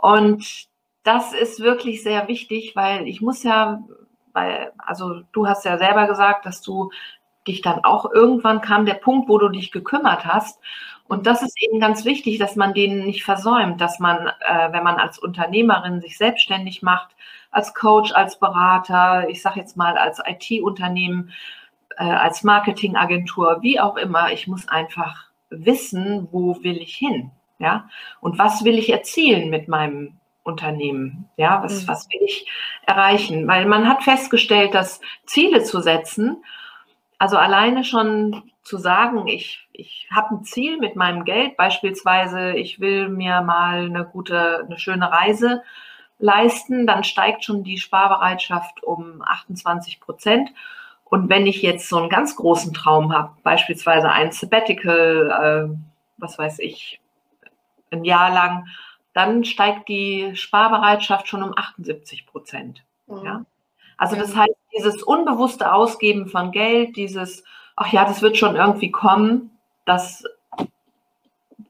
Und 0.00 0.66
das 1.02 1.32
ist 1.32 1.60
wirklich 1.60 2.02
sehr 2.02 2.28
wichtig, 2.28 2.74
weil 2.74 3.06
ich 3.06 3.20
muss 3.20 3.42
ja, 3.44 3.82
weil, 4.32 4.72
also 4.78 5.20
du 5.32 5.46
hast 5.46 5.64
ja 5.64 5.78
selber 5.78 6.06
gesagt, 6.06 6.46
dass 6.46 6.62
du 6.62 6.90
dich 7.46 7.62
dann 7.62 7.84
auch 7.84 8.10
irgendwann 8.12 8.60
kam 8.60 8.86
der 8.86 8.94
Punkt, 8.94 9.28
wo 9.28 9.38
du 9.38 9.48
dich 9.48 9.72
gekümmert 9.72 10.24
hast. 10.24 10.60
Und 11.08 11.26
das 11.26 11.42
ist 11.42 11.60
eben 11.62 11.80
ganz 11.80 12.04
wichtig, 12.04 12.38
dass 12.38 12.56
man 12.56 12.74
den 12.74 13.04
nicht 13.04 13.24
versäumt, 13.24 13.80
dass 13.80 14.00
man, 14.00 14.28
äh, 14.40 14.72
wenn 14.72 14.82
man 14.82 14.96
als 14.96 15.18
Unternehmerin 15.18 16.00
sich 16.00 16.18
selbstständig 16.18 16.82
macht, 16.82 17.14
als 17.50 17.74
Coach, 17.74 18.12
als 18.12 18.38
Berater, 18.38 19.28
ich 19.28 19.40
sage 19.40 19.60
jetzt 19.60 19.76
mal 19.76 19.96
als 19.96 20.20
IT-Unternehmen, 20.26 21.30
äh, 21.96 22.04
als 22.04 22.42
Marketingagentur, 22.42 23.58
wie 23.62 23.80
auch 23.80 23.96
immer, 23.96 24.32
ich 24.32 24.46
muss 24.46 24.68
einfach 24.68 25.26
wissen, 25.50 26.28
wo 26.32 26.62
will 26.62 26.78
ich 26.78 26.96
hin, 26.96 27.30
ja, 27.58 27.88
und 28.20 28.38
was 28.38 28.64
will 28.64 28.78
ich 28.78 28.90
erzielen 28.90 29.48
mit 29.48 29.68
meinem 29.68 30.18
Unternehmen, 30.42 31.28
ja, 31.36 31.62
was, 31.62 31.82
mhm. 31.82 31.88
was 31.88 32.08
will 32.08 32.20
ich 32.24 32.46
erreichen, 32.86 33.46
weil 33.48 33.66
man 33.66 33.88
hat 33.88 34.02
festgestellt, 34.02 34.74
dass 34.74 35.00
Ziele 35.24 35.62
zu 35.62 35.80
setzen, 35.80 36.44
also 37.18 37.36
alleine 37.36 37.84
schon 37.84 38.50
zu 38.62 38.78
sagen, 38.78 39.26
ich, 39.26 39.66
ich 39.72 40.08
habe 40.14 40.34
ein 40.34 40.44
Ziel 40.44 40.78
mit 40.78 40.96
meinem 40.96 41.24
Geld, 41.24 41.56
beispielsweise, 41.56 42.52
ich 42.52 42.80
will 42.80 43.08
mir 43.08 43.40
mal 43.42 43.86
eine 43.86 44.04
gute, 44.04 44.64
eine 44.66 44.78
schöne 44.78 45.10
Reise 45.10 45.62
leisten, 46.18 46.86
dann 46.86 47.04
steigt 47.04 47.44
schon 47.44 47.62
die 47.62 47.78
Sparbereitschaft 47.78 48.82
um 48.82 49.22
28 49.22 50.00
Prozent. 50.00 50.50
Und 51.04 51.28
wenn 51.28 51.46
ich 51.46 51.62
jetzt 51.62 51.88
so 51.88 51.98
einen 51.98 52.08
ganz 52.08 52.36
großen 52.36 52.74
Traum 52.74 53.12
habe, 53.12 53.32
beispielsweise 53.42 54.10
ein 54.10 54.32
Sabbatical, 54.32 55.70
äh, 55.70 55.76
was 56.16 56.38
weiß 56.38 56.58
ich, 56.58 57.00
ein 57.90 58.04
Jahr 58.04 58.32
lang, 58.32 58.66
dann 59.12 59.44
steigt 59.44 59.88
die 59.88 60.34
Sparbereitschaft 60.34 61.28
schon 61.28 61.42
um 61.42 61.56
78 61.56 62.26
Prozent. 62.26 62.82
Mhm. 63.06 63.24
Ja? 63.24 63.44
Also 63.96 64.16
das 64.16 64.36
heißt, 64.36 64.54
dieses 64.76 65.02
unbewusste 65.02 65.72
Ausgeben 65.72 66.28
von 66.28 66.52
Geld, 66.52 66.96
dieses, 66.96 67.44
ach 67.76 67.92
ja, 67.92 68.04
das 68.04 68.22
wird 68.22 68.36
schon 68.36 68.56
irgendwie 68.56 68.90
kommen, 68.90 69.58
das 69.84 70.24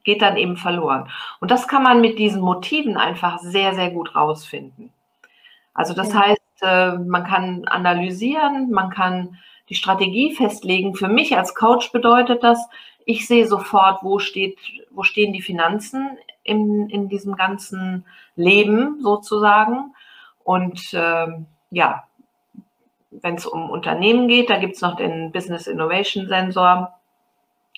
geht 0.03 0.21
dann 0.21 0.37
eben 0.37 0.57
verloren. 0.57 1.09
Und 1.39 1.51
das 1.51 1.67
kann 1.67 1.83
man 1.83 2.01
mit 2.01 2.17
diesen 2.17 2.41
Motiven 2.41 2.97
einfach 2.97 3.39
sehr, 3.39 3.75
sehr 3.75 3.91
gut 3.91 4.15
rausfinden. 4.15 4.91
Also 5.73 5.93
das 5.93 6.13
ja. 6.13 6.21
heißt, 6.21 6.41
äh, 6.61 6.93
man 6.93 7.23
kann 7.23 7.65
analysieren, 7.65 8.71
man 8.71 8.89
kann 8.89 9.37
die 9.69 9.75
Strategie 9.75 10.33
festlegen. 10.33 10.95
Für 10.95 11.09
mich 11.09 11.37
als 11.37 11.55
Coach 11.55 11.91
bedeutet 11.91 12.43
das, 12.43 12.59
ich 13.05 13.27
sehe 13.27 13.47
sofort, 13.47 14.03
wo, 14.03 14.19
steht, 14.19 14.57
wo 14.91 15.03
stehen 15.03 15.33
die 15.33 15.41
Finanzen 15.41 16.17
in, 16.43 16.89
in 16.89 17.09
diesem 17.09 17.35
ganzen 17.35 18.05
Leben 18.35 19.01
sozusagen. 19.01 19.93
Und 20.43 20.93
äh, 20.93 21.27
ja, 21.71 22.06
wenn 23.21 23.35
es 23.35 23.45
um 23.45 23.69
Unternehmen 23.69 24.27
geht, 24.27 24.49
da 24.49 24.57
gibt 24.57 24.75
es 24.75 24.81
noch 24.81 24.95
den 24.95 25.31
Business 25.31 25.67
Innovation 25.67 26.27
Sensor. 26.27 26.93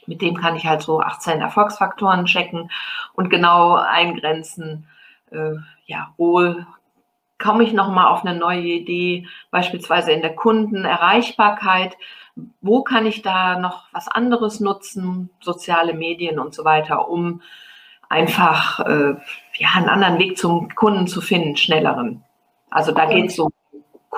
Mit 0.05 0.21
dem 0.21 0.35
kann 0.35 0.55
ich 0.55 0.65
halt 0.65 0.81
so 0.81 0.99
18 1.01 1.41
Erfolgsfaktoren 1.41 2.25
checken 2.25 2.71
und 3.13 3.29
genau 3.29 3.75
eingrenzen, 3.75 4.87
äh, 5.31 5.55
ja, 5.85 6.13
wo 6.17 6.55
komme 7.37 7.63
ich 7.63 7.73
nochmal 7.73 8.07
auf 8.07 8.25
eine 8.25 8.37
neue 8.37 8.61
Idee, 8.61 9.27
beispielsweise 9.49 10.11
in 10.11 10.21
der 10.21 10.35
Kundenerreichbarkeit. 10.35 11.97
Wo 12.61 12.83
kann 12.83 13.05
ich 13.05 13.21
da 13.21 13.59
noch 13.59 13.85
was 13.91 14.07
anderes 14.07 14.59
nutzen, 14.59 15.29
soziale 15.41 15.93
Medien 15.93 16.39
und 16.39 16.53
so 16.53 16.65
weiter, 16.65 17.09
um 17.09 17.41
einfach 18.09 18.79
äh, 18.81 19.15
ja, 19.55 19.69
einen 19.75 19.89
anderen 19.89 20.19
Weg 20.19 20.37
zum 20.37 20.73
Kunden 20.75 21.07
zu 21.07 21.21
finden, 21.21 21.55
schnelleren. 21.55 22.23
Also 22.69 22.91
da 22.91 23.05
geht 23.05 23.27
es 23.27 23.39
um 23.39 23.51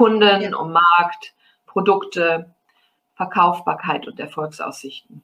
Kunden, 0.01 0.41
ja. 0.41 0.58
um 0.58 0.72
Markt, 0.72 1.34
Produkte, 1.67 2.55
Verkaufbarkeit 3.15 4.08
und 4.08 4.20
Erfolgsaussichten. 4.20 5.24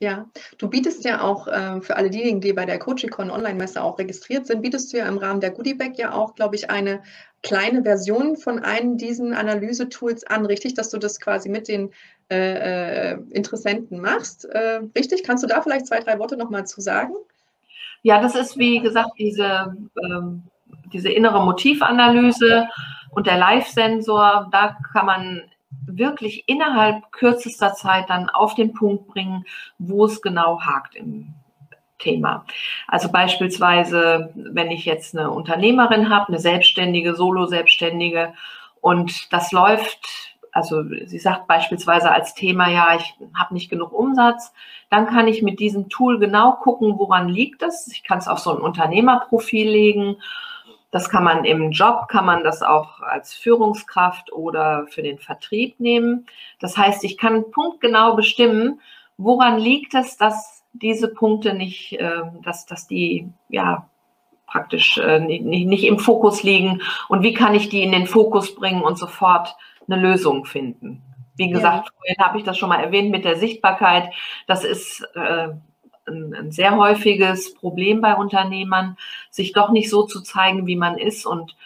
Ja, 0.00 0.26
du 0.58 0.68
bietest 0.68 1.04
ja 1.04 1.22
auch 1.22 1.48
äh, 1.48 1.80
für 1.80 1.96
alle 1.96 2.10
diejenigen, 2.10 2.40
die 2.40 2.52
bei 2.52 2.66
der 2.66 2.78
Coachicon 2.78 3.32
Online-Messe 3.32 3.82
auch 3.82 3.98
registriert 3.98 4.46
sind, 4.46 4.62
bietest 4.62 4.92
du 4.92 4.98
ja 4.98 5.08
im 5.08 5.18
Rahmen 5.18 5.40
der 5.40 5.50
Goodiebag 5.50 5.94
ja 5.96 6.12
auch, 6.12 6.36
glaube 6.36 6.54
ich, 6.54 6.70
eine 6.70 7.02
kleine 7.42 7.82
Version 7.82 8.36
von 8.36 8.60
einem 8.60 8.96
diesen 8.96 9.34
Analyse-Tools 9.34 10.24
an, 10.24 10.46
richtig, 10.46 10.74
dass 10.74 10.90
du 10.90 10.98
das 10.98 11.18
quasi 11.18 11.48
mit 11.48 11.66
den 11.66 11.90
äh, 12.30 13.14
äh 13.14 13.18
Interessenten 13.30 13.98
machst. 14.00 14.44
Äh, 14.44 14.82
richtig, 14.94 15.24
kannst 15.24 15.42
du 15.42 15.48
da 15.48 15.62
vielleicht 15.62 15.86
zwei, 15.86 15.98
drei 15.98 16.18
Worte 16.20 16.36
nochmal 16.36 16.66
zu 16.66 16.80
sagen? 16.80 17.14
Ja, 18.02 18.20
das 18.20 18.36
ist 18.36 18.56
wie 18.56 18.78
gesagt 18.78 19.12
diese, 19.18 19.74
ähm, 20.04 20.44
diese 20.92 21.10
innere 21.10 21.44
Motivanalyse 21.44 22.68
und 23.10 23.26
der 23.26 23.38
Live-Sensor. 23.38 24.48
Da 24.52 24.76
kann 24.92 25.06
man 25.06 25.42
wirklich 25.86 26.44
innerhalb 26.46 27.10
kürzester 27.12 27.74
Zeit 27.74 28.10
dann 28.10 28.28
auf 28.28 28.54
den 28.54 28.72
Punkt 28.74 29.08
bringen, 29.08 29.44
wo 29.78 30.04
es 30.04 30.22
genau 30.22 30.60
hakt 30.60 30.94
im 30.94 31.34
Thema. 31.98 32.44
Also 32.86 33.10
beispielsweise, 33.10 34.32
wenn 34.34 34.70
ich 34.70 34.84
jetzt 34.84 35.16
eine 35.16 35.30
Unternehmerin 35.30 36.10
habe, 36.10 36.28
eine 36.28 36.38
Selbstständige, 36.38 37.14
Solo-Selbstständige 37.14 38.34
und 38.80 39.32
das 39.32 39.52
läuft 39.52 40.28
also 40.58 40.82
sie 41.06 41.18
sagt 41.18 41.46
beispielsweise 41.46 42.10
als 42.10 42.34
Thema, 42.34 42.68
ja, 42.68 42.96
ich 42.96 43.14
habe 43.38 43.54
nicht 43.54 43.70
genug 43.70 43.92
Umsatz, 43.92 44.52
dann 44.90 45.06
kann 45.06 45.28
ich 45.28 45.42
mit 45.42 45.60
diesem 45.60 45.88
Tool 45.88 46.18
genau 46.18 46.52
gucken, 46.52 46.98
woran 46.98 47.28
liegt 47.28 47.62
es. 47.62 47.88
Ich 47.92 48.02
kann 48.02 48.18
es 48.18 48.28
auf 48.28 48.38
so 48.38 48.50
ein 48.50 48.60
Unternehmerprofil 48.60 49.68
legen. 49.68 50.16
Das 50.90 51.10
kann 51.10 51.24
man 51.24 51.44
im 51.44 51.70
Job, 51.70 52.08
kann 52.08 52.24
man 52.24 52.44
das 52.44 52.62
auch 52.62 53.00
als 53.00 53.34
Führungskraft 53.34 54.32
oder 54.32 54.86
für 54.88 55.02
den 55.02 55.18
Vertrieb 55.18 55.78
nehmen. 55.80 56.26
Das 56.60 56.78
heißt, 56.78 57.04
ich 57.04 57.18
kann 57.18 57.50
punktgenau 57.50 58.16
bestimmen, 58.16 58.80
woran 59.18 59.58
liegt 59.58 59.94
es, 59.94 60.16
dass 60.16 60.64
diese 60.72 61.08
Punkte 61.08 61.54
nicht, 61.54 61.96
ähm, 61.98 62.40
dass, 62.42 62.64
dass 62.66 62.86
die 62.86 63.28
ja 63.48 63.88
praktisch 64.46 64.98
äh, 64.98 65.20
nicht, 65.20 65.44
nicht 65.44 65.84
im 65.84 65.98
Fokus 65.98 66.42
liegen 66.42 66.80
und 67.08 67.22
wie 67.22 67.34
kann 67.34 67.54
ich 67.54 67.68
die 67.68 67.82
in 67.82 67.92
den 67.92 68.06
Fokus 68.06 68.54
bringen 68.54 68.82
und 68.82 68.98
sofort 68.98 69.56
eine 69.86 70.00
Lösung 70.00 70.44
finden. 70.44 71.02
Wie 71.36 71.50
gesagt, 71.50 71.86
ja. 71.86 71.92
vorhin 71.94 72.16
habe 72.18 72.38
ich 72.38 72.44
das 72.44 72.58
schon 72.58 72.68
mal 72.68 72.82
erwähnt 72.82 73.10
mit 73.10 73.24
der 73.24 73.36
Sichtbarkeit. 73.36 74.12
Das 74.46 74.64
ist 74.64 75.06
äh, 75.14 75.50
ein, 76.08 76.34
ein, 76.34 76.52
sehr 76.52 76.76
häufiges 76.76 77.54
Problem 77.54 78.00
bei 78.00 78.14
Unternehmern, 78.14 78.96
sich 79.30 79.52
doch 79.52 79.70
nicht 79.70 79.90
so 79.90 80.04
zu 80.04 80.20
zeigen, 80.20 80.66
wie 80.66 80.76
man 80.76 80.98
ist. 80.98 81.26
Und 81.26 81.56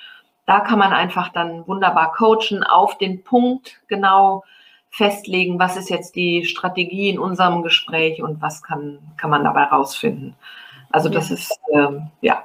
da 0.47 0.61
kann 0.61 0.79
man 0.79 0.93
einfach 0.93 1.31
dann 1.31 1.67
wunderbar 1.67 2.13
coachen, 2.13 2.63
auf 2.63 2.99
den 2.99 3.23
Punkt 3.23 3.81
genau 3.89 4.45
festlegen, 4.91 5.59
was 5.59 5.77
ist 5.77 5.89
jetzt 5.89 6.17
die 6.17 6.45
Strategie 6.45 7.09
in 7.09 7.19
unserem 7.19 7.63
Gespräch 7.63 8.23
und 8.23 8.43
was 8.43 8.63
kann, 8.63 8.99
kann 9.17 9.31
man 9.31 9.45
dabei 9.45 9.65
rausfinden. 9.65 10.35
Also 10.91 11.09
das 11.09 11.31
ja. 11.31 11.35
ist, 11.35 11.61
ähm, 11.73 12.11
ja, 12.21 12.45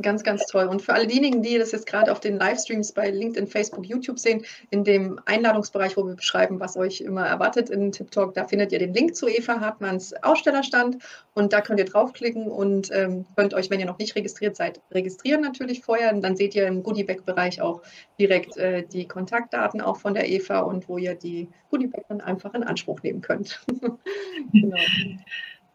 Ganz, 0.00 0.22
ganz 0.22 0.46
toll. 0.46 0.66
Und 0.66 0.80
für 0.80 0.92
alle 0.94 1.08
diejenigen, 1.08 1.42
die 1.42 1.58
das 1.58 1.72
jetzt 1.72 1.86
gerade 1.86 2.12
auf 2.12 2.20
den 2.20 2.38
Livestreams 2.38 2.92
bei 2.92 3.10
LinkedIn, 3.10 3.48
Facebook, 3.48 3.84
YouTube 3.84 4.20
sehen, 4.20 4.44
in 4.70 4.84
dem 4.84 5.18
Einladungsbereich, 5.24 5.96
wo 5.96 6.06
wir 6.06 6.14
beschreiben, 6.14 6.60
was 6.60 6.76
euch 6.76 7.00
immer 7.00 7.26
erwartet 7.26 7.68
in 7.68 7.90
TipTalk, 7.90 8.32
da 8.34 8.44
findet 8.44 8.70
ihr 8.70 8.78
den 8.78 8.94
Link 8.94 9.16
zu 9.16 9.26
Eva 9.26 9.58
Hartmanns 9.58 10.14
Ausstellerstand 10.22 10.98
und 11.34 11.52
da 11.52 11.60
könnt 11.62 11.80
ihr 11.80 11.84
draufklicken 11.84 12.46
und 12.46 12.90
ähm, 12.92 13.26
könnt 13.34 13.54
euch, 13.54 13.70
wenn 13.70 13.80
ihr 13.80 13.86
noch 13.86 13.98
nicht 13.98 14.14
registriert 14.14 14.54
seid, 14.54 14.80
registrieren 14.92 15.40
natürlich 15.40 15.82
vorher. 15.82 16.14
Und 16.14 16.22
dann 16.22 16.36
seht 16.36 16.54
ihr 16.54 16.68
im 16.68 16.84
Goodiebag-Bereich 16.84 17.60
auch 17.60 17.82
direkt 18.20 18.56
äh, 18.56 18.84
die 18.86 19.08
Kontaktdaten 19.08 19.80
auch 19.80 19.96
von 19.96 20.14
der 20.14 20.28
Eva 20.28 20.60
und 20.60 20.88
wo 20.88 20.98
ihr 20.98 21.16
die 21.16 21.48
Goodiebag 21.70 22.04
dann 22.08 22.20
einfach 22.20 22.54
in 22.54 22.62
Anspruch 22.62 23.02
nehmen 23.02 23.20
könnt. 23.20 23.60
genau. 24.52 24.76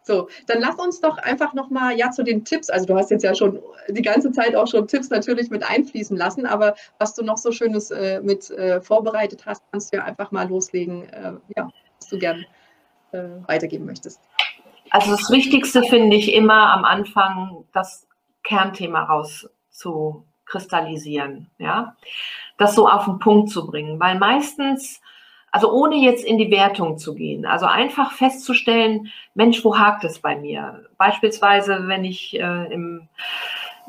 So, 0.04 0.28
dann 0.48 0.60
lass 0.60 0.76
uns 0.76 1.00
doch 1.00 1.18
einfach 1.18 1.54
nochmal 1.54 1.98
ja 1.98 2.12
zu 2.12 2.24
den 2.24 2.44
Tipps. 2.44 2.70
Also 2.70 2.86
du 2.86 2.96
hast 2.96 3.10
jetzt 3.10 3.24
ja 3.24 3.34
schon 3.34 3.62
die 3.88 4.02
ganze 4.02 4.34
Zeit 4.34 4.54
auch 4.56 4.68
schon 4.68 4.86
Tipps 4.88 5.10
natürlich 5.10 5.50
mit 5.50 5.64
einfließen 5.64 6.18
lassen, 6.18 6.46
aber 6.46 6.76
was 7.00 7.16
du 7.16 7.24
noch 7.24 7.38
so 7.38 7.54
Schönes 7.54 7.90
äh, 7.90 8.20
mit 8.22 8.52
äh, 8.52 8.82
vorbereitet 8.82 9.46
hast, 9.46 9.64
kannst 9.72 9.94
du 9.94 9.98
ja 9.98 10.04
einfach 10.04 10.32
mal 10.32 10.50
loslegen, 10.50 11.08
äh, 11.10 11.32
ja, 11.56 11.70
was 12.00 12.10
du 12.10 12.20
gern 12.20 12.46
äh, 13.14 13.24
weitergeben 13.48 13.86
möchtest. 13.86 14.20
Also 14.90 15.12
das 15.12 15.32
Wichtigste 15.32 15.82
finde 15.84 16.18
ich 16.18 16.34
immer 16.34 16.74
am 16.74 16.84
Anfang, 16.84 17.64
das 17.72 18.06
Kernthema 18.44 19.06
rauszukristallisieren, 19.06 21.50
ja, 21.58 21.96
das 22.58 22.76
so 22.76 22.90
auf 22.90 23.06
den 23.06 23.20
Punkt 23.20 23.50
zu 23.50 23.66
bringen, 23.66 23.98
weil 24.00 24.20
meistens 24.20 25.02
also 25.54 25.72
ohne 25.72 25.98
jetzt 25.98 26.26
in 26.26 26.40
die 26.40 26.50
Wertung 26.50 26.98
zu 26.98 27.14
gehen. 27.14 27.46
Also 27.46 27.68
einfach 27.68 28.12
festzustellen, 28.12 29.12
Mensch, 29.36 29.64
wo 29.64 29.78
hakt 29.78 30.04
es 30.04 30.18
bei 30.18 30.36
mir? 30.36 30.84
Beispielsweise, 30.98 31.88
wenn 31.88 32.04
ich 32.04 32.34
äh, 32.34 32.74
im, 32.74 33.08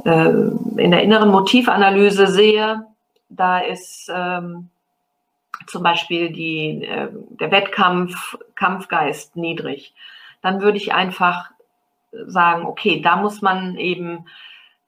äh, 0.04 0.28
in 0.28 0.90
der 0.90 1.02
inneren 1.02 1.30
Motivanalyse 1.30 2.26
sehe, 2.26 2.84
da 3.30 3.60
ist 3.60 4.12
ähm, 4.14 4.68
zum 5.66 5.82
Beispiel 5.82 6.30
die, 6.30 6.84
äh, 6.84 7.08
der 7.10 7.50
Wettkampf, 7.50 8.36
Kampfgeist 8.56 9.34
niedrig, 9.34 9.94
dann 10.42 10.60
würde 10.60 10.76
ich 10.76 10.92
einfach 10.92 11.50
sagen, 12.26 12.66
okay, 12.66 13.00
da 13.00 13.16
muss 13.16 13.40
man 13.40 13.78
eben 13.78 14.26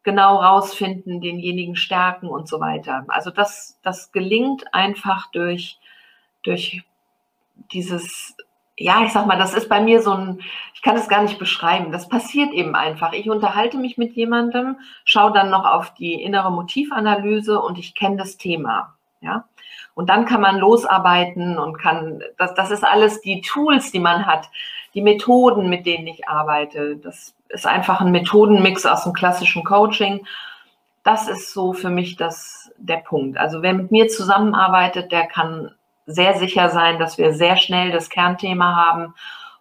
genau 0.03 0.37
rausfinden, 0.43 1.23
denjenigen 1.23 1.75
stärken 1.75 2.29
und 2.29 2.49
so 2.49 2.61
weiter. 2.61 3.07
Also 3.09 3.31
das, 3.31 3.81
das 3.83 4.13
gelingt 4.13 4.75
einfach 4.75 5.31
durch, 5.33 5.79
durch 6.47 6.83
dieses, 7.73 8.37
ja, 8.77 9.03
ich 9.05 9.13
sag 9.13 9.27
mal, 9.27 9.39
das 9.39 9.55
ist 9.55 9.69
bei 9.69 9.81
mir 9.81 10.03
so 10.03 10.13
ein, 10.13 10.41
ich 10.75 10.83
kann 10.83 10.97
es 10.97 11.09
gar 11.09 11.23
nicht 11.23 11.39
beschreiben, 11.39 11.93
das 11.93 12.09
passiert 12.09 12.53
eben 12.53 12.75
einfach. 12.75 13.13
Ich 13.13 13.29
unterhalte 13.29 13.79
mich 13.79 13.99
mit 13.99 14.15
jemandem, 14.15 14.77
schaue 15.05 15.33
dann 15.33 15.51
noch 15.51 15.65
auf 15.65 15.95
die 15.95 16.15
innere 16.15 16.53
Motivanalyse 16.53 17.61
und 17.61 17.79
ich 17.79 17.95
kenne 17.95 18.17
das 18.17 18.37
Thema. 18.37 18.95
Ja, 19.23 19.47
und 19.95 20.11
dann 20.11 20.27
kann 20.27 20.43
man 20.43 20.59
losarbeiten 20.59 21.59
und 21.59 21.79
kann, 21.79 22.23
das, 22.37 22.53
das 22.53 22.71
ist 22.71 22.85
alles 22.85 23.23
die 23.23 23.41
Tools, 23.41 23.91
die 23.93 23.99
man 23.99 24.27
hat, 24.27 24.51
die 24.93 25.01
Methoden, 25.01 25.71
mit 25.71 25.87
denen 25.87 26.07
ich 26.07 26.29
arbeite. 26.29 26.97
Das 26.99 27.35
ist 27.49 27.67
einfach 27.67 28.03
ein 28.03 28.13
Methodenmix 28.13 28.85
aus 28.85 29.05
dem 29.05 29.15
klassischen 29.15 29.65
Coaching. 29.65 30.27
Das 31.03 31.29
ist 31.29 31.53
so 31.55 31.73
für 31.73 31.89
mich 31.89 32.17
das, 32.17 32.71
der 32.77 32.99
Punkt. 32.99 33.39
Also 33.39 33.63
wer 33.63 33.73
mit 33.73 33.91
mir 33.91 34.09
zusammenarbeitet, 34.09 35.13
der 35.13 35.27
kann 35.27 35.73
sehr 36.07 36.39
sicher 36.39 36.71
sein, 36.71 36.99
dass 36.99 37.19
wir 37.19 37.35
sehr 37.35 37.57
schnell 37.57 37.91
das 37.91 38.11
Kernthema 38.11 38.77
haben 38.77 39.15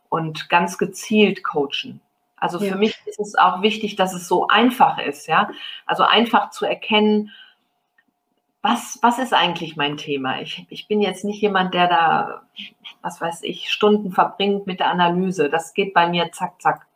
und 0.09 0.49
ganz 0.49 0.77
gezielt 0.77 1.43
coachen. 1.43 2.01
Also 2.37 2.59
für 2.59 2.65
ja. 2.65 2.75
mich 2.75 2.95
ist 3.05 3.19
es 3.19 3.35
auch 3.35 3.61
wichtig, 3.61 3.95
dass 3.95 4.13
es 4.13 4.27
so 4.27 4.47
einfach 4.47 4.99
ist, 4.99 5.27
ja. 5.27 5.49
Also 5.85 6.03
einfach 6.03 6.51
zu 6.51 6.65
erkennen, 6.65 7.31
was, 8.61 8.97
was 9.01 9.19
ist 9.19 9.33
eigentlich 9.33 9.75
mein 9.75 9.95
Thema? 9.95 10.41
Ich, 10.41 10.65
ich 10.69 10.87
bin 10.87 10.99
jetzt 10.99 11.23
nicht 11.23 11.39
jemand, 11.41 11.75
der 11.75 11.87
da, 11.87 12.41
was 13.03 13.21
weiß 13.21 13.43
ich, 13.43 13.71
Stunden 13.71 14.11
verbringt 14.11 14.65
mit 14.65 14.79
der 14.79 14.89
Analyse. 14.89 15.49
Das 15.49 15.75
geht 15.75 15.93
bei 15.93 16.07
mir 16.07 16.31
zack, 16.31 16.59
zack. 16.61 16.87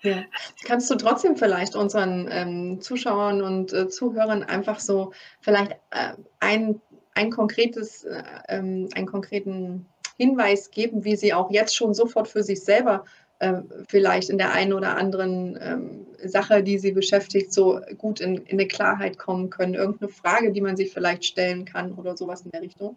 Ja. 0.00 0.22
Kannst 0.64 0.90
du 0.90 0.94
trotzdem 0.94 1.36
vielleicht 1.36 1.76
unseren 1.76 2.26
ähm, 2.30 2.80
Zuschauern 2.80 3.42
und 3.42 3.72
äh, 3.72 3.88
Zuhörern 3.88 4.42
einfach 4.42 4.80
so 4.80 5.12
vielleicht 5.40 5.72
äh, 5.90 6.14
ein, 6.40 6.80
ein 7.20 7.30
konkretes, 7.30 8.04
äh, 8.04 8.22
ähm, 8.48 8.88
einen 8.94 9.06
konkreten 9.06 9.86
Hinweis 10.16 10.70
geben, 10.70 11.04
wie 11.04 11.16
sie 11.16 11.34
auch 11.34 11.50
jetzt 11.50 11.76
schon 11.76 11.94
sofort 11.94 12.28
für 12.28 12.42
sich 12.42 12.64
selber 12.64 13.04
äh, 13.40 13.54
vielleicht 13.88 14.30
in 14.30 14.38
der 14.38 14.52
einen 14.52 14.72
oder 14.72 14.96
anderen 14.96 15.58
ähm, 15.60 16.06
Sache, 16.24 16.62
die 16.62 16.78
sie 16.78 16.92
beschäftigt, 16.92 17.52
so 17.52 17.80
gut 17.98 18.20
in, 18.20 18.36
in 18.36 18.58
eine 18.58 18.66
Klarheit 18.66 19.18
kommen 19.18 19.50
können? 19.50 19.74
Irgendeine 19.74 20.10
Frage, 20.10 20.52
die 20.52 20.60
man 20.60 20.76
sich 20.76 20.92
vielleicht 20.92 21.24
stellen 21.24 21.64
kann 21.64 21.92
oder 21.92 22.16
sowas 22.16 22.42
in 22.42 22.50
der 22.50 22.62
Richtung? 22.62 22.96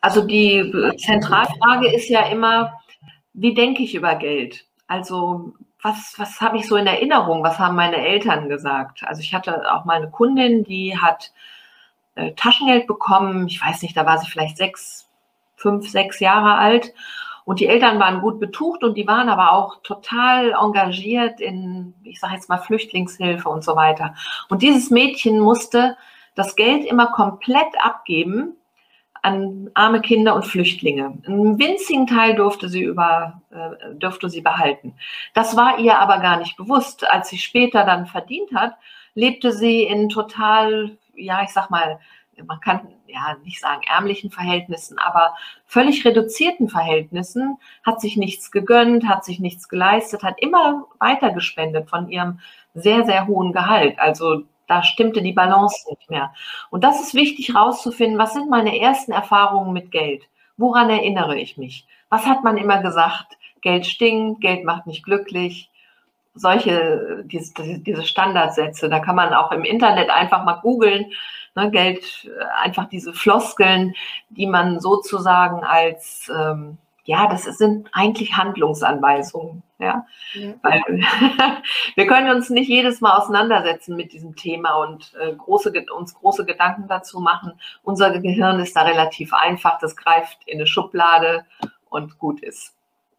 Also 0.00 0.22
die 0.22 0.70
Zentralfrage 0.98 1.90
ist 1.94 2.10
ja 2.10 2.28
immer, 2.28 2.78
wie 3.32 3.54
denke 3.54 3.82
ich 3.82 3.94
über 3.94 4.16
Geld? 4.16 4.66
Also 4.86 5.54
was, 5.82 6.14
was 6.18 6.40
habe 6.42 6.58
ich 6.58 6.66
so 6.66 6.76
in 6.76 6.86
Erinnerung? 6.86 7.42
Was 7.42 7.58
haben 7.58 7.76
meine 7.76 7.96
Eltern 7.96 8.50
gesagt? 8.50 9.02
Also 9.04 9.20
ich 9.20 9.32
hatte 9.32 9.70
auch 9.72 9.86
mal 9.86 9.96
eine 9.96 10.10
Kundin, 10.10 10.64
die 10.64 10.98
hat 10.98 11.32
äh, 12.14 12.32
Taschengeld 12.32 12.86
bekommen. 12.86 13.46
Ich 13.48 13.64
weiß 13.64 13.82
nicht, 13.82 13.96
da 13.96 14.06
war 14.06 14.18
sie 14.18 14.30
vielleicht 14.30 14.56
sechs, 14.56 15.08
fünf, 15.56 15.88
sechs 15.88 16.20
Jahre 16.20 16.56
alt. 16.56 16.92
Und 17.44 17.60
die 17.60 17.66
Eltern 17.66 18.00
waren 18.00 18.22
gut 18.22 18.40
betucht 18.40 18.82
und 18.82 18.96
die 18.96 19.06
waren 19.06 19.28
aber 19.28 19.52
auch 19.52 19.82
total 19.82 20.52
engagiert 20.52 21.40
in, 21.40 21.94
ich 22.02 22.18
sage 22.18 22.34
jetzt 22.34 22.48
mal, 22.48 22.58
Flüchtlingshilfe 22.58 23.48
und 23.48 23.62
so 23.62 23.76
weiter. 23.76 24.14
Und 24.48 24.62
dieses 24.62 24.90
Mädchen 24.90 25.40
musste 25.40 25.96
das 26.34 26.56
Geld 26.56 26.84
immer 26.86 27.08
komplett 27.08 27.68
abgeben 27.80 28.56
an 29.24 29.70
arme 29.72 30.02
Kinder 30.02 30.34
und 30.34 30.44
Flüchtlinge. 30.44 31.18
Einen 31.26 31.58
winzigen 31.58 32.06
Teil 32.06 32.34
durfte 32.34 32.68
sie 32.68 32.82
über, 32.82 33.40
äh, 33.50 33.94
durfte 33.94 34.28
sie 34.28 34.42
behalten. 34.42 34.94
Das 35.32 35.56
war 35.56 35.78
ihr 35.78 35.98
aber 35.98 36.18
gar 36.18 36.38
nicht 36.38 36.58
bewusst. 36.58 37.10
Als 37.10 37.30
sie 37.30 37.38
später 37.38 37.84
dann 37.84 38.06
verdient 38.06 38.54
hat, 38.54 38.74
lebte 39.14 39.52
sie 39.52 39.84
in 39.84 40.10
total, 40.10 40.98
ja, 41.16 41.42
ich 41.42 41.50
sag 41.50 41.70
mal, 41.70 41.98
man 42.46 42.60
kann 42.60 42.88
ja 43.06 43.36
nicht 43.44 43.60
sagen 43.60 43.82
ärmlichen 43.88 44.30
Verhältnissen, 44.30 44.98
aber 44.98 45.34
völlig 45.66 46.04
reduzierten 46.04 46.68
Verhältnissen, 46.68 47.58
hat 47.84 48.00
sich 48.00 48.16
nichts 48.16 48.50
gegönnt, 48.50 49.06
hat 49.06 49.24
sich 49.24 49.40
nichts 49.40 49.68
geleistet, 49.68 50.22
hat 50.22 50.40
immer 50.40 50.86
weiter 50.98 51.30
gespendet 51.30 51.88
von 51.88 52.08
ihrem 52.08 52.40
sehr, 52.74 53.04
sehr 53.04 53.26
hohen 53.26 53.52
Gehalt. 53.52 53.98
Also 53.98 54.42
da 54.66 54.82
stimmte 54.82 55.22
die 55.22 55.32
Balance 55.32 55.88
nicht 55.90 56.10
mehr. 56.10 56.32
Und 56.70 56.84
das 56.84 57.00
ist 57.00 57.14
wichtig 57.14 57.54
herauszufinden, 57.54 58.18
was 58.18 58.32
sind 58.32 58.50
meine 58.50 58.78
ersten 58.78 59.12
Erfahrungen 59.12 59.72
mit 59.72 59.90
Geld? 59.90 60.24
Woran 60.56 60.90
erinnere 60.90 61.38
ich 61.38 61.56
mich? 61.56 61.86
Was 62.08 62.26
hat 62.26 62.44
man 62.44 62.56
immer 62.56 62.80
gesagt? 62.80 63.36
Geld 63.60 63.86
stinkt, 63.86 64.40
Geld 64.40 64.64
macht 64.64 64.86
nicht 64.86 65.04
glücklich. 65.04 65.70
Solche, 66.34 67.22
diese, 67.26 67.78
diese 67.78 68.04
Standardsätze, 68.04 68.88
da 68.88 68.98
kann 68.98 69.16
man 69.16 69.32
auch 69.34 69.52
im 69.52 69.64
Internet 69.64 70.10
einfach 70.10 70.44
mal 70.44 70.60
googeln 70.60 71.06
ne, 71.54 71.70
Geld, 71.70 72.30
einfach 72.62 72.88
diese 72.88 73.12
Floskeln, 73.12 73.94
die 74.30 74.46
man 74.46 74.80
sozusagen 74.80 75.64
als, 75.64 76.30
ähm, 76.34 76.78
ja, 77.04 77.26
das 77.26 77.44
sind 77.44 77.88
eigentlich 77.92 78.36
Handlungsanweisungen. 78.36 79.62
Ja? 79.78 80.06
ja. 80.34 80.54
Weil 80.62 80.82
wir 81.96 82.06
können 82.06 82.34
uns 82.34 82.48
nicht 82.48 82.68
jedes 82.68 83.00
Mal 83.00 83.16
auseinandersetzen 83.16 83.96
mit 83.96 84.12
diesem 84.12 84.36
Thema 84.36 84.74
und 84.76 85.12
äh, 85.20 85.34
große, 85.34 85.72
uns 85.94 86.14
große 86.14 86.44
Gedanken 86.44 86.88
dazu 86.88 87.20
machen. 87.20 87.52
Unser 87.82 88.18
Gehirn 88.18 88.60
ist 88.60 88.74
da 88.74 88.82
relativ 88.82 89.34
einfach, 89.34 89.78
das 89.78 89.96
greift 89.96 90.38
in 90.46 90.58
eine 90.58 90.66
Schublade 90.66 91.44
und 91.90 92.18
gut 92.18 92.40
ist. 92.40 92.74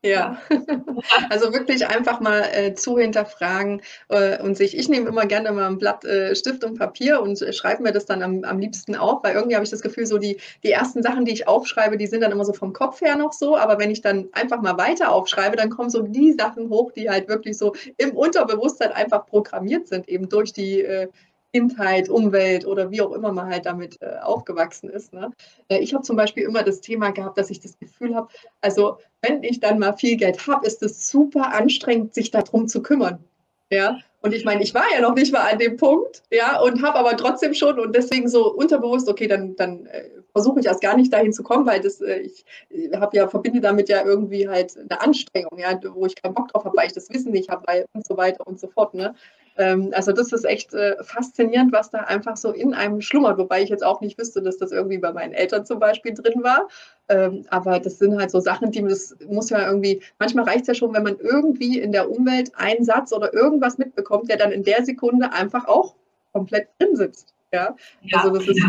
Ja, 0.05 0.37
also 1.31 1.51
wirklich 1.51 1.87
einfach 1.87 2.19
mal 2.19 2.43
äh, 2.53 2.75
zu 2.75 2.99
hinterfragen 2.99 3.81
äh, 4.09 4.39
und 4.39 4.55
sich, 4.55 4.77
ich 4.77 4.87
nehme 4.87 5.09
immer 5.09 5.25
gerne 5.25 5.51
mal 5.51 5.65
ein 5.65 5.79
Blatt 5.79 6.05
äh, 6.05 6.35
Stift 6.35 6.63
und 6.63 6.77
Papier 6.77 7.23
und 7.23 7.41
äh, 7.41 7.51
schreibe 7.51 7.81
mir 7.81 7.91
das 7.91 8.05
dann 8.05 8.21
am, 8.21 8.43
am 8.43 8.59
liebsten 8.59 8.95
auf, 8.95 9.23
weil 9.23 9.33
irgendwie 9.33 9.55
habe 9.55 9.65
ich 9.65 9.71
das 9.71 9.81
Gefühl, 9.81 10.05
so 10.05 10.19
die, 10.19 10.37
die 10.63 10.69
ersten 10.69 11.01
Sachen, 11.01 11.25
die 11.25 11.31
ich 11.31 11.47
aufschreibe, 11.47 11.97
die 11.97 12.05
sind 12.05 12.21
dann 12.21 12.31
immer 12.31 12.45
so 12.45 12.53
vom 12.53 12.71
Kopf 12.71 13.01
her 13.01 13.15
noch 13.15 13.33
so, 13.33 13.57
aber 13.57 13.79
wenn 13.79 13.89
ich 13.89 14.01
dann 14.01 14.29
einfach 14.33 14.61
mal 14.61 14.77
weiter 14.77 15.11
aufschreibe, 15.11 15.55
dann 15.55 15.71
kommen 15.71 15.89
so 15.89 16.03
die 16.03 16.33
Sachen 16.33 16.69
hoch, 16.69 16.91
die 16.91 17.09
halt 17.09 17.27
wirklich 17.27 17.57
so 17.57 17.73
im 17.97 18.15
Unterbewusstsein 18.15 18.91
einfach 18.91 19.25
programmiert 19.25 19.87
sind, 19.87 20.07
eben 20.07 20.29
durch 20.29 20.53
die 20.53 20.81
äh, 20.81 21.07
Kindheit, 21.55 22.09
Umwelt 22.09 22.65
oder 22.67 22.91
wie 22.91 23.01
auch 23.01 23.13
immer 23.13 23.31
man 23.31 23.47
halt 23.47 23.65
damit 23.65 24.01
äh, 24.01 24.17
aufgewachsen 24.21 24.89
ist. 24.89 25.13
Ne? 25.13 25.31
Äh, 25.69 25.79
ich 25.79 25.93
habe 25.93 26.03
zum 26.03 26.17
Beispiel 26.17 26.43
immer 26.43 26.63
das 26.63 26.81
Thema 26.81 27.11
gehabt, 27.11 27.37
dass 27.37 27.49
ich 27.49 27.61
das 27.61 27.79
Gefühl 27.79 28.13
habe, 28.13 28.27
also 28.59 28.97
wenn 29.21 29.41
ich 29.41 29.61
dann 29.61 29.79
mal 29.79 29.93
viel 29.93 30.17
Geld 30.17 30.45
habe, 30.47 30.67
ist 30.67 30.83
es 30.83 31.07
super 31.07 31.53
anstrengend, 31.53 32.13
sich 32.13 32.29
darum 32.29 32.67
zu 32.67 32.83
kümmern. 32.83 33.23
Ja, 33.71 33.97
und 34.21 34.33
ich 34.33 34.43
meine, 34.43 34.63
ich 34.63 34.73
war 34.73 34.83
ja 34.93 35.01
noch 35.01 35.15
nicht 35.15 35.31
mal 35.31 35.49
an 35.49 35.57
dem 35.57 35.77
Punkt, 35.77 36.23
ja, 36.29 36.59
und 36.59 36.83
habe 36.83 36.99
aber 36.99 37.15
trotzdem 37.15 37.53
schon 37.53 37.79
und 37.79 37.95
deswegen 37.95 38.27
so 38.27 38.53
unterbewusst, 38.53 39.07
okay, 39.07 39.27
dann, 39.27 39.55
dann 39.55 39.85
äh, 39.85 40.09
versuche 40.33 40.59
ich 40.59 40.65
erst 40.65 40.81
gar 40.81 40.97
nicht 40.97 41.11
dahin 41.13 41.31
zu 41.31 41.41
kommen, 41.41 41.65
weil 41.65 41.79
das, 41.79 42.01
äh, 42.01 42.19
ich 42.19 42.45
äh, 42.69 42.95
habe 42.97 43.15
ja, 43.17 43.27
verbinde 43.27 43.61
damit 43.61 43.87
ja 43.87 44.03
irgendwie 44.03 44.47
halt 44.47 44.77
eine 44.77 45.01
Anstrengung, 45.01 45.57
ja, 45.57 45.79
wo 45.93 46.05
ich 46.05 46.15
keinen 46.15 46.33
Bock 46.33 46.49
drauf 46.49 46.65
habe, 46.65 46.75
weil 46.75 46.87
ich 46.87 46.93
das 46.93 47.09
Wissen 47.09 47.31
nicht 47.31 47.49
habe, 47.49 47.85
und 47.93 48.05
so 48.05 48.17
weiter 48.17 48.45
und 48.45 48.59
so 48.59 48.67
fort, 48.67 48.93
ne. 48.93 49.15
Ähm, 49.57 49.91
also 49.95 50.11
das 50.11 50.31
ist 50.31 50.43
echt 50.43 50.73
äh, 50.73 51.01
faszinierend, 51.01 51.71
was 51.71 51.89
da 51.89 51.99
einfach 51.99 52.35
so 52.35 52.51
in 52.51 52.73
einem 52.73 53.01
schlummert, 53.01 53.37
wobei 53.37 53.63
ich 53.63 53.69
jetzt 53.69 53.85
auch 53.85 54.01
nicht 54.01 54.17
wüsste, 54.17 54.41
dass 54.41 54.57
das 54.57 54.71
irgendwie 54.71 54.97
bei 54.97 55.13
meinen 55.13 55.33
Eltern 55.33 55.65
zum 55.65 55.79
Beispiel 55.79 56.13
drin 56.13 56.43
war. 56.43 56.67
Ähm, 57.07 57.45
aber 57.49 57.79
das 57.79 57.99
sind 57.99 58.19
halt 58.19 58.31
so 58.31 58.39
Sachen, 58.39 58.71
die 58.71 58.83
das 58.83 59.15
muss 59.27 59.49
ja 59.49 59.65
irgendwie, 59.65 60.01
manchmal 60.19 60.45
reicht 60.45 60.61
es 60.61 60.67
ja 60.67 60.73
schon, 60.73 60.93
wenn 60.93 61.03
man 61.03 61.17
irgendwie 61.19 61.79
in 61.79 61.91
der 61.91 62.11
Umwelt 62.11 62.51
einen 62.55 62.83
Satz 62.83 63.13
oder 63.13 63.33
irgendwas 63.33 63.77
mitbekommt, 63.77 64.29
der 64.29 64.37
dann 64.37 64.51
in 64.51 64.63
der 64.63 64.83
Sekunde 64.83 65.31
einfach 65.31 65.67
auch 65.67 65.95
komplett 66.33 66.67
drin 66.79 66.95
sitzt. 66.95 67.33
Ja, 67.53 67.75
ja 68.01 68.19
also 68.19 68.35
das 68.35 68.47
ist. 68.47 68.61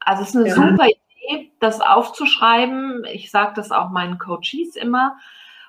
Also 0.00 0.22
es 0.22 0.28
ist 0.30 0.36
eine 0.36 0.48
ja. 0.48 0.54
super 0.54 0.86
Idee, 0.86 1.50
das 1.60 1.80
aufzuschreiben. 1.80 3.04
Ich 3.12 3.30
sage 3.30 3.52
das 3.56 3.70
auch 3.70 3.90
meinen 3.90 4.18
Coaches 4.18 4.76
immer. 4.76 5.16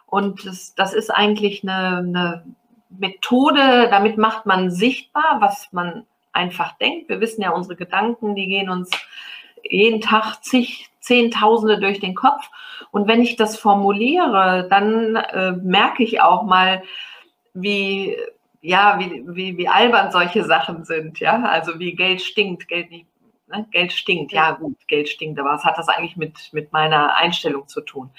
Und 0.05 0.45
das, 0.45 0.73
das 0.75 0.93
ist 0.93 1.09
eigentlich 1.09 1.61
eine, 1.63 1.97
eine 1.97 2.45
Methode, 2.89 3.87
damit 3.89 4.17
macht 4.17 4.45
man 4.45 4.71
sichtbar, 4.71 5.37
was 5.39 5.71
man 5.71 6.05
einfach 6.31 6.77
denkt. 6.77 7.09
Wir 7.09 7.21
wissen 7.21 7.41
ja, 7.41 7.51
unsere 7.51 7.75
Gedanken, 7.75 8.35
die 8.35 8.47
gehen 8.47 8.69
uns 8.69 8.89
jeden 9.63 10.01
Tag 10.01 10.43
zig, 10.43 10.89
Zehntausende 10.99 11.79
durch 11.79 11.99
den 11.99 12.15
Kopf. 12.15 12.49
Und 12.91 13.07
wenn 13.07 13.21
ich 13.21 13.35
das 13.35 13.57
formuliere, 13.57 14.67
dann 14.69 15.15
äh, 15.15 15.51
merke 15.51 16.03
ich 16.03 16.21
auch 16.21 16.43
mal, 16.43 16.83
wie, 17.53 18.15
ja, 18.61 18.99
wie, 18.99 19.23
wie, 19.27 19.57
wie 19.57 19.67
albern 19.67 20.11
solche 20.11 20.43
Sachen 20.43 20.85
sind. 20.85 21.19
Ja, 21.19 21.41
also 21.43 21.79
wie 21.79 21.95
Geld 21.95 22.21
stinkt, 22.21 22.67
Geld 22.67 22.91
nicht. 22.91 23.07
Ne? 23.47 23.65
Geld 23.71 23.91
stinkt, 23.91 24.31
ja 24.31 24.51
gut, 24.51 24.75
Geld 24.87 25.09
stinkt, 25.09 25.39
aber 25.39 25.51
was 25.51 25.63
hat 25.63 25.77
das 25.77 25.87
eigentlich 25.87 26.17
mit, 26.17 26.49
mit 26.51 26.71
meiner 26.73 27.15
Einstellung 27.15 27.67
zu 27.67 27.81
tun? 27.81 28.11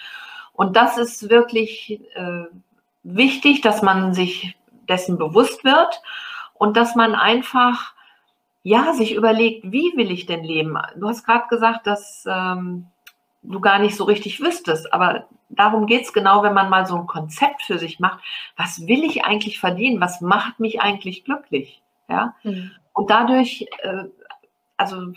Und 0.52 0.76
das 0.76 0.98
ist 0.98 1.30
wirklich 1.30 2.00
äh, 2.14 2.44
wichtig, 3.02 3.60
dass 3.60 3.82
man 3.82 4.14
sich 4.14 4.56
dessen 4.90 5.16
bewusst 5.16 5.64
wird 5.64 6.02
und 6.54 6.76
dass 6.76 6.94
man 6.94 7.14
einfach 7.14 7.94
ja 8.62 8.92
sich 8.92 9.14
überlegt, 9.14 9.72
wie 9.72 9.92
will 9.96 10.10
ich 10.10 10.26
denn 10.26 10.44
leben? 10.44 10.76
Du 10.96 11.08
hast 11.08 11.24
gerade 11.24 11.48
gesagt, 11.48 11.86
dass 11.86 12.26
ähm, 12.28 12.86
du 13.42 13.60
gar 13.60 13.78
nicht 13.78 13.96
so 13.96 14.04
richtig 14.04 14.40
wüsstest. 14.40 14.92
Aber 14.92 15.26
darum 15.48 15.86
geht 15.86 16.02
es 16.02 16.12
genau, 16.12 16.42
wenn 16.42 16.54
man 16.54 16.70
mal 16.70 16.86
so 16.86 16.96
ein 16.96 17.06
Konzept 17.06 17.62
für 17.62 17.78
sich 17.78 18.00
macht. 18.00 18.22
Was 18.56 18.86
will 18.86 19.04
ich 19.04 19.24
eigentlich 19.24 19.58
verdienen? 19.58 20.00
Was 20.00 20.20
macht 20.20 20.60
mich 20.60 20.80
eigentlich 20.80 21.24
glücklich? 21.24 21.80
Ja. 22.08 22.34
Mhm. 22.42 22.72
Und 22.92 23.10
dadurch, 23.10 23.66
äh, 23.82 24.04
also 24.76 25.12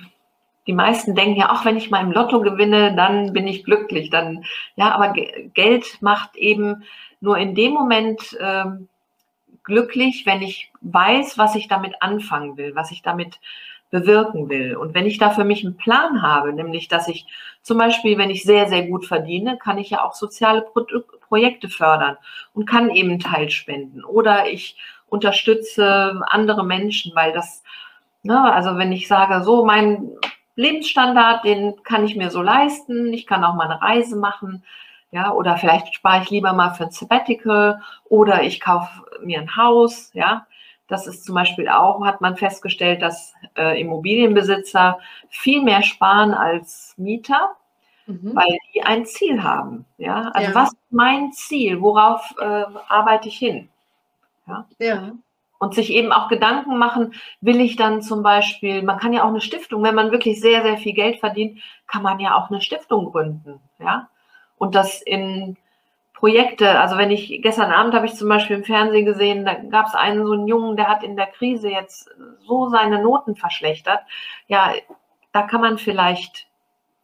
die 0.67 0.73
meisten 0.73 1.15
denken 1.15 1.39
ja, 1.39 1.51
auch 1.51 1.65
wenn 1.65 1.75
ich 1.75 1.91
mal 1.91 2.01
im 2.01 2.11
Lotto 2.11 2.39
gewinne, 2.39 2.95
dann 2.95 3.33
bin 3.33 3.47
ich 3.47 3.65
glücklich. 3.65 4.09
Dann, 4.09 4.45
ja, 4.75 4.93
aber 4.93 5.13
Geld 5.53 6.01
macht 6.01 6.37
eben 6.37 6.83
nur 7.19 7.37
in 7.37 7.55
dem 7.55 7.73
Moment 7.73 8.37
äh, 8.39 8.65
glücklich, 9.63 10.25
wenn 10.25 10.41
ich 10.41 10.71
weiß, 10.81 11.37
was 11.37 11.55
ich 11.55 11.67
damit 11.67 12.01
anfangen 12.01 12.57
will, 12.57 12.75
was 12.75 12.91
ich 12.91 13.01
damit 13.01 13.39
bewirken 13.93 14.49
will. 14.49 14.75
Und 14.75 14.95
wenn 14.95 15.05
ich 15.05 15.19
da 15.19 15.29
für 15.29 15.43
mich 15.43 15.63
einen 15.63 15.77
Plan 15.77 16.23
habe, 16.23 16.51
nämlich 16.51 16.87
dass 16.87 17.07
ich 17.07 17.27
zum 17.61 17.77
Beispiel, 17.77 18.17
wenn 18.17 18.31
ich 18.31 18.43
sehr, 18.43 18.67
sehr 18.67 18.87
gut 18.87 19.05
verdiene, 19.05 19.57
kann 19.57 19.77
ich 19.77 19.91
ja 19.91 20.03
auch 20.03 20.13
soziale 20.13 20.61
Pro 20.61 20.85
Projekte 21.27 21.69
fördern 21.69 22.17
und 22.53 22.67
kann 22.67 22.89
eben 22.89 23.19
Teil 23.19 23.49
spenden. 23.49 24.03
Oder 24.03 24.49
ich 24.49 24.77
unterstütze 25.07 26.21
andere 26.27 26.63
Menschen, 26.63 27.15
weil 27.15 27.33
das, 27.33 27.63
ne, 28.23 28.51
also 28.51 28.77
wenn 28.77 28.91
ich 28.91 29.07
sage, 29.07 29.43
so 29.43 29.63
mein 29.65 30.09
Lebensstandard, 30.55 31.45
den 31.45 31.81
kann 31.83 32.05
ich 32.05 32.15
mir 32.15 32.29
so 32.29 32.41
leisten. 32.41 33.13
Ich 33.13 33.25
kann 33.25 33.43
auch 33.43 33.55
mal 33.55 33.69
eine 33.69 33.81
Reise 33.81 34.15
machen. 34.15 34.63
Ja, 35.13 35.31
oder 35.31 35.57
vielleicht 35.57 35.93
spare 35.93 36.23
ich 36.23 36.31
lieber 36.31 36.53
mal 36.53 36.71
für 36.71 36.85
ein 36.85 36.91
Sabbatical 36.91 37.81
oder 38.05 38.41
ich 38.41 38.59
kaufe 38.59 38.89
mir 39.21 39.39
ein 39.39 39.55
Haus. 39.55 40.09
Ja, 40.13 40.47
das 40.87 41.05
ist 41.05 41.25
zum 41.25 41.35
Beispiel 41.35 41.69
auch, 41.69 42.03
hat 42.03 42.19
man 42.19 42.35
festgestellt, 42.35 43.03
dass 43.03 43.35
äh, 43.55 43.79
Immobilienbesitzer 43.79 44.97
viel 45.29 45.61
mehr 45.61 45.83
sparen 45.83 46.33
als 46.33 46.95
Mieter, 46.97 47.51
mhm. 48.07 48.31
weil 48.33 48.57
die 48.73 48.81
ein 48.81 49.05
Ziel 49.05 49.43
haben. 49.43 49.85
Ja, 49.99 50.31
also 50.33 50.49
ja. 50.49 50.55
was 50.55 50.69
ist 50.69 50.91
mein 50.91 51.31
Ziel? 51.31 51.79
Worauf 51.79 52.33
äh, 52.39 52.65
arbeite 52.87 53.27
ich 53.27 53.37
hin? 53.37 53.69
Ja. 54.47 54.65
ja 54.79 55.11
und 55.59 55.75
sich 55.75 55.91
eben 55.91 56.11
auch 56.11 56.27
Gedanken 56.27 56.77
machen, 56.77 57.13
will 57.39 57.61
ich 57.61 57.77
dann 57.77 58.01
zum 58.01 58.21
Beispiel, 58.21 58.81
man 58.81 58.97
kann 58.97 59.13
ja 59.13 59.23
auch 59.23 59.29
eine 59.29 59.39
Stiftung, 59.41 59.81
wenn 59.83 59.95
man 59.95 60.11
wirklich 60.11 60.41
sehr, 60.41 60.61
sehr 60.63 60.77
viel 60.77 60.93
Geld 60.93 61.19
verdient, 61.19 61.61
kann 61.87 62.03
man 62.03 62.19
ja 62.19 62.35
auch 62.35 62.49
eine 62.49 62.59
Stiftung 62.59 63.11
gründen, 63.11 63.61
ja. 63.79 64.09
Und 64.63 64.75
das 64.75 65.01
in 65.01 65.57
Projekte, 66.13 66.79
also 66.79 66.97
wenn 66.97 67.11
ich, 67.11 67.41
gestern 67.41 67.73
Abend 67.73 67.93
habe 67.93 68.05
ich 68.05 68.13
zum 68.13 68.29
Beispiel 68.29 68.55
im 68.55 68.63
Fernsehen 68.63 69.03
gesehen, 69.03 69.43
da 69.43 69.55
gab 69.55 69.87
es 69.87 69.93
einen 69.93 70.25
so 70.25 70.31
einen 70.31 70.47
Jungen, 70.47 70.77
der 70.77 70.87
hat 70.87 71.03
in 71.03 71.17
der 71.17 71.27
Krise 71.27 71.69
jetzt 71.69 72.09
so 72.47 72.69
seine 72.69 73.01
Noten 73.01 73.35
verschlechtert. 73.35 73.99
Ja, 74.47 74.71
da 75.33 75.41
kann 75.41 75.59
man 75.59 75.77
vielleicht 75.77 76.47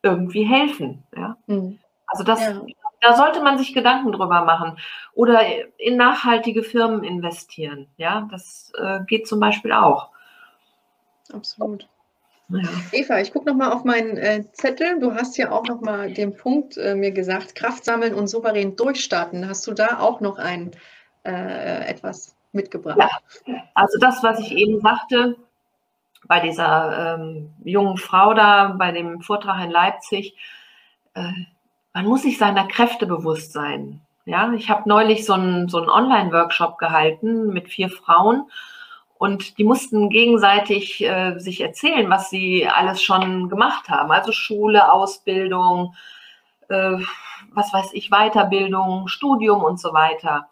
irgendwie 0.04 0.44
helfen, 0.44 1.04
ja. 1.14 1.36
Mhm. 1.48 1.80
Also 2.08 2.24
das, 2.24 2.40
ja. 2.40 2.62
Da 3.02 3.18
sollte 3.18 3.42
man 3.42 3.58
sich 3.58 3.74
Gedanken 3.74 4.14
drüber 4.14 4.46
machen 4.46 4.78
oder 5.14 5.42
in 5.78 5.98
nachhaltige 5.98 6.64
Firmen 6.64 7.04
investieren. 7.04 7.88
Ja, 7.98 8.26
das 8.32 8.72
äh, 8.78 9.02
geht 9.06 9.28
zum 9.28 9.42
Beispiel 9.42 9.74
auch. 9.74 10.12
Absolut. 11.34 11.90
Ja. 12.50 12.68
Eva, 12.92 13.20
ich 13.20 13.32
gucke 13.32 13.48
nochmal 13.48 13.72
auf 13.72 13.84
meinen 13.84 14.18
äh, 14.18 14.44
Zettel. 14.54 15.00
Du 15.00 15.14
hast 15.14 15.38
ja 15.38 15.52
auch 15.52 15.66
nochmal 15.66 16.12
den 16.12 16.36
Punkt 16.36 16.78
äh, 16.78 16.96
mir 16.96 17.12
gesagt, 17.12 17.56
Kraft 17.56 17.86
sammeln 17.86 18.16
und 18.16 18.28
souverän 18.28 18.76
durchstarten. 18.76 19.48
Hast 19.48 19.68
du 19.68 19.74
da 19.74 20.00
auch 20.00 20.20
noch 20.20 20.40
ein 20.40 20.72
äh, 21.24 21.86
etwas 21.88 22.36
mitgebracht? 22.52 22.98
Ja, 23.46 23.64
also 23.76 24.00
das, 24.00 24.24
was 24.24 24.40
ich 24.40 24.52
eben 24.54 24.82
sagte, 24.82 25.36
bei 26.28 26.40
dieser 26.40 27.18
ähm, 27.20 27.52
jungen 27.64 27.98
Frau 27.98 28.34
da, 28.34 28.76
bei 28.78 28.92
dem 28.92 29.22
Vortrag 29.22 29.64
in 29.64 29.72
Leipzig, 29.72 30.36
äh, 31.14 31.32
man 31.94 32.06
muss 32.06 32.24
sich 32.24 32.38
seiner 32.38 32.68
Kräfte 32.68 33.06
bewusst 33.06 33.54
sein. 33.54 34.02
Ja, 34.26 34.52
ich 34.54 34.70
habe 34.70 34.88
neulich 34.90 35.26
so 35.26 35.34
einen, 35.34 35.70
so 35.70 35.78
einen 35.78 35.90
Online-Workshop 35.90 36.78
gehalten 36.78 37.48
mit 37.48 37.70
vier 37.70 37.90
Frauen 37.90 38.50
und 39.20 39.58
die 39.58 39.66
mussten 39.66 40.10
gegenseitig 40.10 41.04
äh, 41.04 41.38
sich 41.40 41.60
erzählen, 41.60 42.10
was 42.10 42.30
sie 42.30 42.66
alles 42.66 43.04
schon 43.04 43.50
gemacht 43.50 43.90
haben. 43.90 44.12
Also 44.12 44.32
Schule, 44.32 44.94
Ausbildung, 44.94 45.94
äh, 46.70 46.98
was 47.52 47.74
weiß 47.74 47.90
ich, 47.92 48.12
Weiterbildung, 48.12 49.10
Studium 49.10 49.62
und 49.62 49.78
so 49.78 49.92
weiter. 49.94 50.48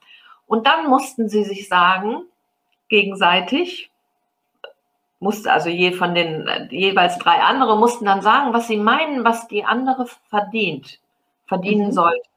Und 0.47 0.67
dann 0.67 0.89
mussten 0.89 1.29
sie 1.29 1.45
sich 1.45 1.69
sagen, 1.69 2.23
gegenseitig, 2.89 3.89
musste 5.21 5.53
also 5.53 5.69
je 5.69 5.93
von 5.93 6.13
den 6.13 6.67
jeweils 6.69 7.17
drei 7.19 7.41
andere 7.41 7.77
mussten 7.77 8.03
dann 8.03 8.21
sagen, 8.21 8.51
was 8.51 8.67
sie 8.67 8.77
meinen, 8.77 9.23
was 9.23 9.47
die 9.47 9.63
andere 9.63 10.07
verdient 10.27 10.99
verdienen 11.45 11.87
mhm. 11.87 11.93
sollte. 11.93 12.29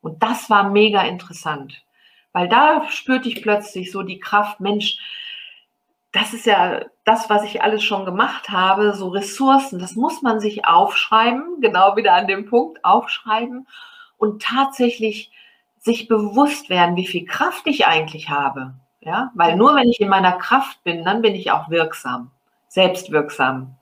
Und 0.00 0.20
das 0.20 0.50
war 0.50 0.68
mega 0.68 1.02
interessant, 1.02 1.84
weil 2.32 2.48
da 2.48 2.90
spürte 2.90 3.28
ich 3.28 3.40
plötzlich 3.40 3.92
so 3.92 4.02
die 4.02 4.18
Kraft, 4.18 4.58
Mensch, 4.58 4.98
das 6.14 6.32
ist 6.32 6.46
ja 6.46 6.84
das, 7.04 7.28
was 7.28 7.42
ich 7.42 7.62
alles 7.62 7.82
schon 7.82 8.04
gemacht 8.04 8.48
habe, 8.48 8.94
so 8.94 9.08
Ressourcen, 9.08 9.80
das 9.80 9.96
muss 9.96 10.22
man 10.22 10.38
sich 10.38 10.64
aufschreiben, 10.64 11.60
genau 11.60 11.96
wieder 11.96 12.14
an 12.14 12.28
dem 12.28 12.46
Punkt, 12.46 12.84
aufschreiben 12.84 13.66
und 14.16 14.40
tatsächlich 14.40 15.32
sich 15.80 16.06
bewusst 16.06 16.70
werden, 16.70 16.94
wie 16.94 17.06
viel 17.06 17.26
Kraft 17.26 17.66
ich 17.66 17.86
eigentlich 17.86 18.30
habe. 18.30 18.74
Ja, 19.00 19.32
weil 19.34 19.56
nur 19.56 19.74
wenn 19.74 19.88
ich 19.88 20.00
in 20.00 20.08
meiner 20.08 20.32
Kraft 20.32 20.82
bin, 20.84 21.04
dann 21.04 21.20
bin 21.20 21.34
ich 21.34 21.50
auch 21.50 21.68
wirksam, 21.68 22.30
selbstwirksam. 22.68 23.76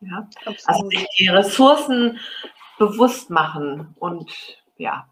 Ja, 0.00 0.26
also 0.64 0.88
die 1.18 1.28
Ressourcen 1.28 2.18
bewusst 2.78 3.28
machen 3.28 3.94
und 3.98 4.32
ja. 4.78 5.06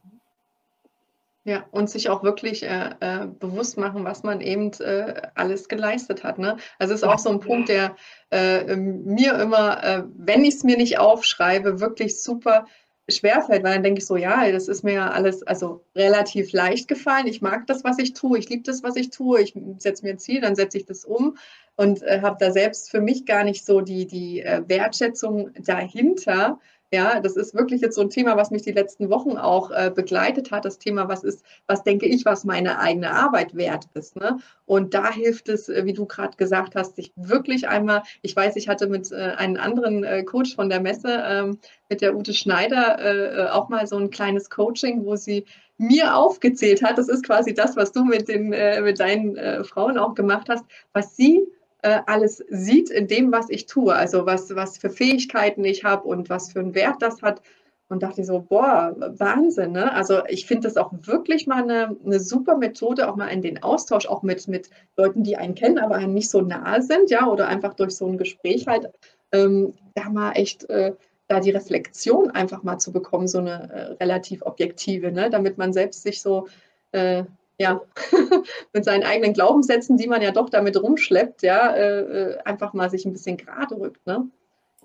Ja, 1.47 1.67
und 1.73 1.91
sich 1.91 2.09
auch 2.09 2.23
wirklich 2.23 2.63
äh, 2.63 2.95
äh, 3.01 3.27
bewusst 3.27 3.77
machen, 3.77 4.05
was 4.05 4.23
man 4.23 4.41
eben 4.41 4.73
äh, 4.81 5.21
alles 5.35 5.69
geleistet 5.69 6.25
hat. 6.25 6.39
Ne? 6.39 6.57
Also 6.79 6.95
ist 6.95 7.05
auch 7.05 7.19
so 7.19 7.29
ein 7.29 7.41
Punkt, 7.41 7.69
der 7.69 7.97
äh, 8.33 8.61
ähm, 8.61 9.05
mir 9.05 9.39
immer, 9.39 9.85
äh, 9.85 10.05
wenn 10.17 10.43
ich 10.43 10.55
es 10.55 10.65
mir 10.65 10.79
nicht 10.79 10.99
aufschreibe, 10.99 11.81
wirklich 11.81 12.23
super 12.23 12.65
schwerfällt, 13.11 13.63
weil 13.63 13.75
dann 13.75 13.83
denke 13.83 13.99
ich 13.99 14.07
so, 14.07 14.17
ja, 14.17 14.51
das 14.51 14.69
ist 14.69 14.85
mir 14.85 14.95
ja 14.95 15.11
alles 15.11 15.43
also 15.43 15.85
relativ 15.95 16.53
leicht 16.53 16.89
gefallen. 16.89 17.27
Ich 17.27 17.43
mag 17.43 17.67
das, 17.67 17.85
was 17.85 17.99
ich 17.99 18.15
tue. 18.15 18.39
Ich 18.39 18.49
liebe 18.49 18.63
das, 18.63 18.83
was 18.83 18.97
ich 18.97 19.11
tue. 19.11 19.43
Ich 19.43 19.53
setze 19.77 20.03
mir 20.03 20.13
ein 20.13 20.19
Ziel, 20.19 20.41
dann 20.41 20.57
setze 20.57 20.79
ich 20.79 20.87
das 20.87 21.05
um 21.05 21.37
und 21.77 22.03
äh, 22.05 22.23
habe 22.23 22.39
da 22.41 22.53
selbst 22.53 22.91
für 22.91 23.03
mich 23.03 23.27
gar 23.27 23.45
nicht 23.45 23.67
so 23.67 23.83
die, 23.83 24.07
die 24.07 24.43
Wertschätzung 24.67 25.51
dahinter, 25.63 26.59
ja, 26.93 27.21
das 27.21 27.37
ist 27.37 27.55
wirklich 27.55 27.81
jetzt 27.81 27.97
so 27.97 28.03
ein 28.03 28.11
Thema, 28.11 28.37
was 28.37 28.51
mich 28.51 28.63
die 28.63 28.73
letzten 28.73 29.11
Wochen 29.11 29.37
auch 29.37 29.71
äh, 29.71 29.91
begleitet 29.93 30.53
hat. 30.53 30.65
Das 30.65 30.79
Thema, 30.79 31.09
was 31.09 31.25
ist, 31.25 31.45
was 31.67 31.83
denke 31.83 32.07
ich, 32.07 32.25
was 32.25 32.45
meine 32.45 32.79
eigene 32.79 33.11
Arbeit 33.11 33.57
wert 33.57 33.87
ist. 33.95 34.17
Ne? 34.17 34.39
Und 34.65 34.95
da 34.95 35.13
hilft 35.13 35.49
es, 35.49 35.69
äh, 35.69 35.85
wie 35.87 35.93
du 35.93 36.07
gerade 36.07 36.37
gesagt 36.37 36.77
hast, 36.77 36.97
sich 36.97 37.13
wirklich 37.17 37.67
einmal, 37.67 38.03
ich 38.23 38.37
weiß, 38.37 38.55
ich 38.57 38.69
hatte 38.69 38.87
mit 38.87 39.11
äh, 39.11 39.33
einem 39.37 39.57
anderen 39.57 40.05
äh, 40.05 40.23
Coach 40.23 40.55
von 40.55 40.69
der 40.69 40.81
Messe, 40.81 41.23
ähm, 41.27 41.59
mit 41.89 42.01
der 42.01 42.17
Ute 42.17 42.33
Schneider, 42.33 42.99
äh, 43.01 43.43
äh, 43.43 43.49
auch 43.49 43.69
mal 43.69 43.87
so 43.87 43.97
ein 43.97 44.11
kleines 44.11 44.49
Coaching, 44.49 45.05
wo 45.05 45.17
sie 45.17 45.47
mir 45.79 46.15
aufgezählt 46.15 46.83
hat. 46.85 46.99
Das 46.99 47.09
ist 47.09 47.25
quasi 47.25 47.55
das, 47.55 47.77
was 47.77 47.91
du 47.91 48.05
mit, 48.05 48.29
den, 48.29 48.51
mit 48.51 49.01
deinen 49.01 49.65
Frauen 49.65 49.99
auch 49.99 50.15
gemacht 50.15 50.47
hast, 50.49 50.65
was 50.93 51.17
sie 51.17 51.43
äh, 51.85 52.01
alles 52.07 52.43
sieht 52.49 52.89
in 52.89 53.09
dem, 53.09 53.31
was 53.31 53.51
ich 53.51 53.67
tue. 53.67 53.95
Also 53.95 54.25
was, 54.25 54.55
was 54.57 54.79
für 54.79 54.89
Fähigkeiten 54.89 55.65
ich 55.65 55.85
habe 55.85 56.09
und 56.09 56.31
was 56.31 56.51
für 56.51 56.61
einen 56.61 56.75
Wert 56.75 56.97
das 57.01 57.21
hat. 57.21 57.43
Und 57.89 58.03
dachte 58.03 58.25
so, 58.25 58.41
boah, 58.41 58.97
Wahnsinn. 58.97 59.73
Ne? 59.73 59.93
Also 59.93 60.25
ich 60.27 60.47
finde 60.47 60.67
das 60.67 60.79
auch 60.79 60.91
wirklich 61.03 61.47
mal 61.47 61.63
eine, 61.63 61.95
eine 62.03 62.19
super 62.19 62.57
Methode, 62.57 63.07
auch 63.07 63.17
mal 63.17 63.29
in 63.29 63.43
den 63.43 63.63
Austausch, 63.63 64.07
auch 64.07 64.23
mit, 64.23 64.49
mit 64.49 64.71
Leuten, 64.97 65.23
die 65.23 65.37
einen 65.37 65.55
kennen, 65.55 65.79
aber 65.79 65.97
einen 65.97 66.15
nicht 66.15 66.31
so 66.31 66.41
nahe 66.41 66.81
sind, 66.81 67.11
ja, 67.11 67.27
oder 67.27 67.47
einfach 67.49 67.75
durch 67.75 67.95
so 67.95 68.07
ein 68.07 68.17
Gespräch 68.17 68.67
halt, 68.67 68.91
ähm, 69.33 69.75
da 69.95 70.09
mal 70.09 70.33
echt 70.33 70.69
äh, 70.71 70.95
da 71.29 71.41
die 71.41 71.51
Reflexion 71.51 72.31
einfach 72.31 72.63
mal 72.63 72.79
zu 72.79 72.93
bekommen, 72.93 73.29
so 73.29 73.39
eine 73.39 73.71
äh, 73.71 74.03
relativ 74.03 74.41
objektive, 74.43 75.13
ne? 75.13 75.29
damit 75.29 75.59
man 75.59 75.75
selbst 75.75 76.03
sich 76.03 76.23
so 76.23 76.49
äh, 76.93 77.25
ja, 77.59 77.81
mit 78.73 78.85
seinen 78.85 79.05
eigenen 79.05 79.33
Glaubenssätzen, 79.33 79.97
die 79.97 80.09
man 80.09 80.23
ja 80.23 80.33
doch 80.33 80.51
damit 80.51 80.81
rumschleppt, 80.81 81.43
ja, 81.43 81.71
äh, 81.71 82.01
äh, 82.01 82.39
einfach 82.45 82.73
mal 82.73 82.91
sich 82.91 83.05
ein 83.05 83.13
bisschen 83.13 83.37
gerade 83.37 83.77
rückt. 83.79 84.05
Ne? 84.07 84.29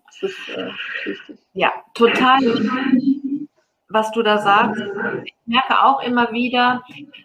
Das 0.06 0.32
ist 0.32 0.50
äh, 0.50 0.72
wichtig. 1.06 1.40
Ja, 1.54 1.72
total. 1.94 2.40
Was 3.92 4.12
du 4.12 4.22
da 4.22 4.38
sagst, 4.38 4.84
ich 5.26 5.34
merke 5.48 5.84
auch 5.84 6.04
immer 6.04 6.32
wieder, 6.32 6.84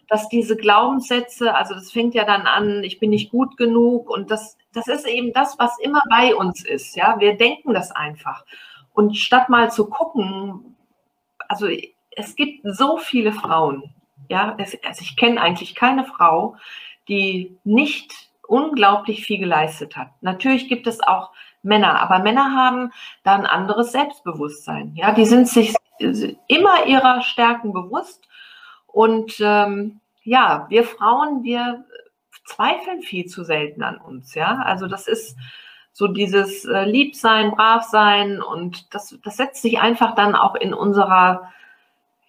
dass 0.09 0.31
diese 0.31 0.57
Glaubenssätze, 0.57 1.55
also 1.55 1.75
das 1.75 1.93
fängt 1.93 2.15
ja 2.15 2.25
dann 2.25 2.47
an, 2.47 2.83
ich 2.85 2.99
bin 2.99 3.11
nicht 3.11 3.31
gut 3.31 3.59
genug 3.59 4.09
und 4.09 4.31
das, 4.31 4.57
das 4.73 4.89
ist 4.89 5.07
eben 5.07 5.35
das, 5.35 5.59
was 5.59 5.79
immer 5.79 6.03
bei 6.09 6.35
uns 6.35 6.65
ist. 6.65 6.97
Ja, 6.97 7.17
wir 7.21 7.37
denken 7.37 7.75
das 7.75 7.91
einfach. 7.91 8.47
Und 8.95 9.19
statt 9.19 9.51
mal 9.51 9.71
zu 9.71 9.91
gucken, 9.91 10.77
also 11.49 11.69
es 12.13 12.35
gibt 12.35 12.61
so 12.65 12.97
viele 12.97 13.33
Frauen, 13.33 13.94
ja, 14.29 14.55
es, 14.59 14.77
also 14.85 15.03
ich 15.03 15.17
kenne 15.17 15.41
eigentlich 15.41 15.75
keine 15.75 16.05
Frau, 16.05 16.57
die 17.09 17.59
nicht 17.65 18.13
unglaublich 18.47 19.25
viel 19.25 19.39
geleistet 19.39 19.97
hat. 19.97 20.09
Natürlich 20.21 20.69
gibt 20.69 20.87
es 20.87 21.01
auch 21.01 21.31
Männer. 21.63 22.01
Aber 22.01 22.21
Männer 22.21 22.55
haben 22.55 22.93
da 23.23 23.35
ein 23.35 23.47
anderes 23.47 23.93
Selbstbewusstsein. 23.93 24.95
Ja, 24.95 25.13
die 25.13 25.25
sind 25.25 25.49
sich 25.49 25.75
immer 26.47 26.87
ihrer 26.87 27.23
Stärken 27.23 27.73
bewusst. 27.73 28.29
Und 28.87 29.37
ähm, 29.41 30.01
ja, 30.23 30.67
wir 30.69 30.85
Frauen, 30.85 31.43
wir 31.43 31.85
zweifeln 32.47 33.03
viel 33.03 33.27
zu 33.27 33.45
selten 33.45 33.83
an 33.83 33.97
uns. 33.97 34.35
Ja, 34.35 34.59
also 34.65 34.87
das 34.87 35.09
ist 35.09 35.37
so 35.93 36.09
dieses 36.09 36.65
äh, 36.65 36.85
Liebsein, 36.85 37.53
Bravsein 37.53 38.43
und 38.43 38.93
das, 38.95 39.19
das 39.23 39.37
setzt 39.37 39.63
sich 39.63 39.81
einfach 39.81 40.15
dann 40.15 40.35
auch 40.35 40.57
in 40.57 40.75
unserer 40.75 41.53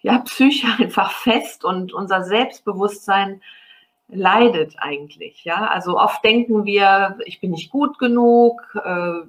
ja, 0.06 0.18
Psyche 0.20 0.68
einfach 0.78 1.10
fest 1.10 1.64
und 1.64 1.92
unser 1.92 2.22
Selbstbewusstsein 2.22 3.42
leidet 4.06 4.76
eigentlich. 4.78 5.44
Ja, 5.44 5.66
also 5.66 5.98
oft 5.98 6.24
denken 6.24 6.64
wir, 6.64 7.18
ich 7.24 7.40
bin 7.40 7.50
nicht 7.50 7.72
gut 7.72 7.98
genug, 7.98 8.62
äh, 8.84 9.26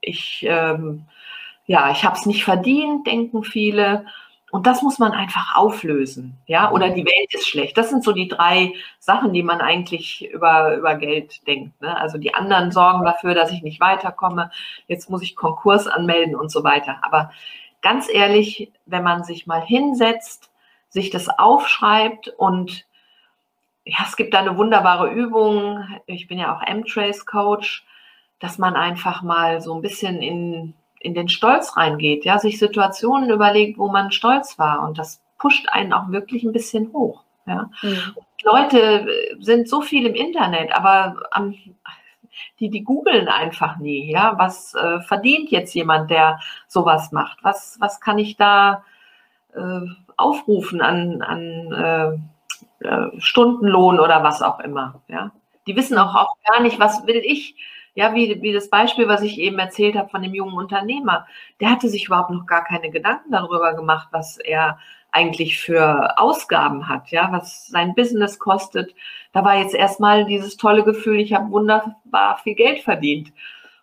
ich, 0.00 0.46
ähm, 0.48 1.06
ja, 1.66 1.90
ich 1.90 2.04
habe 2.04 2.16
es 2.16 2.26
nicht 2.26 2.44
verdient, 2.44 3.08
denken 3.08 3.42
viele. 3.42 4.06
Und 4.52 4.68
das 4.68 4.82
muss 4.82 5.00
man 5.00 5.12
einfach 5.12 5.56
auflösen, 5.56 6.36
ja, 6.46 6.70
oder 6.70 6.90
die 6.90 7.04
Welt 7.04 7.34
ist 7.34 7.48
schlecht. 7.48 7.76
Das 7.76 7.90
sind 7.90 8.04
so 8.04 8.12
die 8.12 8.28
drei 8.28 8.72
Sachen, 9.00 9.32
die 9.32 9.42
man 9.42 9.60
eigentlich 9.60 10.28
über, 10.30 10.76
über 10.76 10.94
Geld 10.94 11.44
denkt. 11.48 11.80
Ne? 11.80 11.96
Also 11.96 12.18
die 12.18 12.34
anderen 12.34 12.70
sorgen 12.70 13.04
dafür, 13.04 13.34
dass 13.34 13.50
ich 13.50 13.62
nicht 13.62 13.80
weiterkomme. 13.80 14.52
Jetzt 14.86 15.10
muss 15.10 15.22
ich 15.22 15.34
Konkurs 15.34 15.88
anmelden 15.88 16.36
und 16.36 16.52
so 16.52 16.62
weiter. 16.62 16.98
Aber 17.02 17.32
ganz 17.82 18.08
ehrlich, 18.12 18.72
wenn 18.86 19.02
man 19.02 19.24
sich 19.24 19.46
mal 19.46 19.62
hinsetzt, 19.62 20.50
sich 20.88 21.10
das 21.10 21.28
aufschreibt 21.28 22.28
und 22.28 22.86
ja, 23.84 23.98
es 24.06 24.16
gibt 24.16 24.34
da 24.34 24.40
eine 24.40 24.58
wunderbare 24.58 25.10
Übung. 25.10 25.84
Ich 26.06 26.28
bin 26.28 26.38
ja 26.38 26.54
auch 26.54 26.62
M-Trace 26.62 27.24
Coach, 27.26 27.86
dass 28.38 28.58
man 28.58 28.76
einfach 28.76 29.22
mal 29.22 29.60
so 29.60 29.74
ein 29.74 29.82
bisschen 29.82 30.20
in, 30.20 30.74
in 31.00 31.14
den 31.14 31.28
Stolz 31.28 31.76
reingeht, 31.76 32.24
ja, 32.24 32.38
sich 32.38 32.58
Situationen 32.58 33.30
überlegt, 33.30 33.78
wo 33.78 33.88
man 33.88 34.10
stolz 34.12 34.58
war 34.58 34.82
und 34.82 34.98
das 34.98 35.22
pusht 35.38 35.68
einen 35.70 35.92
auch 35.92 36.10
wirklich 36.10 36.44
ein 36.44 36.52
bisschen 36.52 36.92
hoch. 36.92 37.24
Ja. 37.46 37.70
Mhm. 37.82 38.14
Leute 38.42 39.08
sind 39.40 39.68
so 39.68 39.80
viel 39.80 40.06
im 40.06 40.14
Internet, 40.14 40.72
aber 40.72 41.22
am, 41.30 41.54
die, 42.58 42.70
die 42.70 42.84
googeln 42.84 43.28
einfach 43.28 43.78
nie, 43.78 44.10
ja, 44.10 44.34
was 44.38 44.74
äh, 44.74 45.00
verdient 45.00 45.50
jetzt 45.50 45.74
jemand, 45.74 46.10
der 46.10 46.40
sowas 46.66 47.12
macht? 47.12 47.38
Was, 47.42 47.76
was 47.80 48.00
kann 48.00 48.18
ich 48.18 48.36
da 48.36 48.84
äh, 49.54 49.80
aufrufen 50.16 50.80
an, 50.80 51.22
an 51.22 51.72
äh, 51.72 52.18
äh, 52.80 53.08
Stundenlohn 53.18 54.00
oder 54.00 54.22
was 54.22 54.42
auch 54.42 54.60
immer. 54.60 55.02
Ja? 55.08 55.32
Die 55.66 55.76
wissen 55.76 55.98
auch, 55.98 56.14
auch 56.14 56.36
gar 56.44 56.62
nicht, 56.62 56.78
was 56.80 57.06
will 57.06 57.22
ich. 57.24 57.56
Ja, 57.94 58.14
wie, 58.14 58.40
wie 58.40 58.52
das 58.52 58.70
Beispiel, 58.70 59.08
was 59.08 59.20
ich 59.22 59.38
eben 59.38 59.58
erzählt 59.58 59.96
habe 59.96 60.08
von 60.08 60.22
dem 60.22 60.32
jungen 60.32 60.54
Unternehmer. 60.54 61.26
Der 61.58 61.70
hatte 61.70 61.88
sich 61.88 62.06
überhaupt 62.06 62.30
noch 62.30 62.46
gar 62.46 62.64
keine 62.64 62.90
Gedanken 62.90 63.32
darüber 63.32 63.74
gemacht, 63.74 64.08
was 64.12 64.38
er 64.38 64.78
eigentlich 65.12 65.58
für 65.58 66.18
Ausgaben 66.18 66.88
hat, 66.88 67.10
ja, 67.10 67.28
was 67.32 67.66
sein 67.66 67.94
Business 67.94 68.38
kostet. 68.38 68.94
Da 69.32 69.44
war 69.44 69.56
jetzt 69.58 69.74
erstmal 69.74 70.24
dieses 70.24 70.56
tolle 70.56 70.84
Gefühl, 70.84 71.20
ich 71.20 71.34
habe 71.34 71.50
wunderbar 71.50 72.38
viel 72.42 72.54
Geld 72.54 72.80
verdient. 72.80 73.32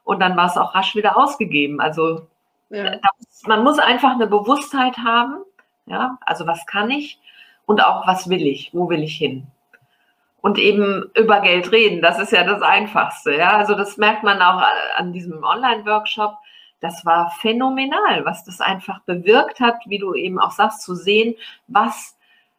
Und 0.03 0.19
dann 0.21 0.37
war 0.37 0.47
es 0.47 0.57
auch 0.57 0.73
rasch 0.73 0.95
wieder 0.95 1.17
ausgegeben. 1.17 1.81
Also 1.81 2.27
ja. 2.69 2.99
man 3.45 3.63
muss 3.63 3.79
einfach 3.79 4.11
eine 4.11 4.27
Bewusstheit 4.27 4.97
haben, 4.97 5.43
ja, 5.85 6.17
also 6.25 6.47
was 6.47 6.65
kann 6.65 6.89
ich 6.89 7.19
und 7.65 7.83
auch, 7.83 8.07
was 8.07 8.29
will 8.29 8.45
ich, 8.45 8.73
wo 8.73 8.89
will 8.89 9.03
ich 9.03 9.15
hin. 9.15 9.47
Und 10.41 10.59
eben 10.59 11.09
über 11.15 11.41
Geld 11.41 11.71
reden, 11.71 12.01
das 12.01 12.19
ist 12.19 12.31
ja 12.31 12.43
das 12.43 12.61
Einfachste. 12.61 13.35
Ja? 13.35 13.57
Also 13.57 13.75
das 13.75 13.97
merkt 13.97 14.23
man 14.23 14.41
auch 14.41 14.63
an 14.95 15.11
diesem 15.11 15.43
Online-Workshop. 15.43 16.37
Das 16.79 17.05
war 17.05 17.31
phänomenal, 17.41 18.25
was 18.25 18.43
das 18.43 18.61
einfach 18.61 19.01
bewirkt 19.01 19.59
hat, 19.59 19.75
wie 19.87 19.97
du 19.97 20.13
eben 20.13 20.39
auch 20.39 20.51
sagst, 20.51 20.83
zu 20.83 20.95
sehen, 20.95 21.35
was 21.67 22.17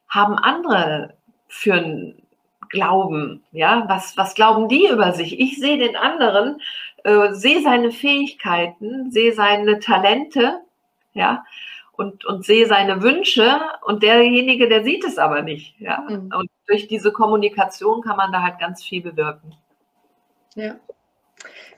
haben 0.09 0.35
andere 0.35 1.15
für 1.47 1.75
ein 1.75 2.23
Glauben, 2.71 3.43
ja, 3.51 3.85
was, 3.89 4.17
was 4.19 4.35
glauben 4.35 4.69
die 4.69 4.89
über 4.89 5.13
sich? 5.13 5.41
Ich 5.41 5.59
sehe 5.59 5.79
den 5.79 5.97
anderen, 5.97 6.61
äh, 7.05 7.33
sehe 7.33 7.63
seine 7.63 7.93
Fähigkeiten, 7.93 9.11
sehe 9.11 9.33
seine 9.33 9.79
Talente, 9.79 10.61
ja, 11.15 11.45
und, 11.99 12.25
und 12.25 12.45
sehe 12.45 12.67
seine 12.67 13.03
Wünsche 13.03 13.61
und 13.85 14.05
derjenige, 14.05 14.69
der 14.69 14.85
sieht 14.85 15.05
es 15.05 15.19
aber 15.19 15.43
nicht. 15.43 15.79
Ja? 15.81 16.07
Mhm. 16.09 16.31
Und 16.33 16.49
durch 16.69 16.87
diese 16.87 17.13
Kommunikation 17.13 18.03
kann 18.03 18.17
man 18.17 18.31
da 18.31 18.41
halt 18.41 18.61
ganz 18.61 18.85
viel 18.85 19.03
bewirken. 19.03 19.53
Ja. 20.55 20.77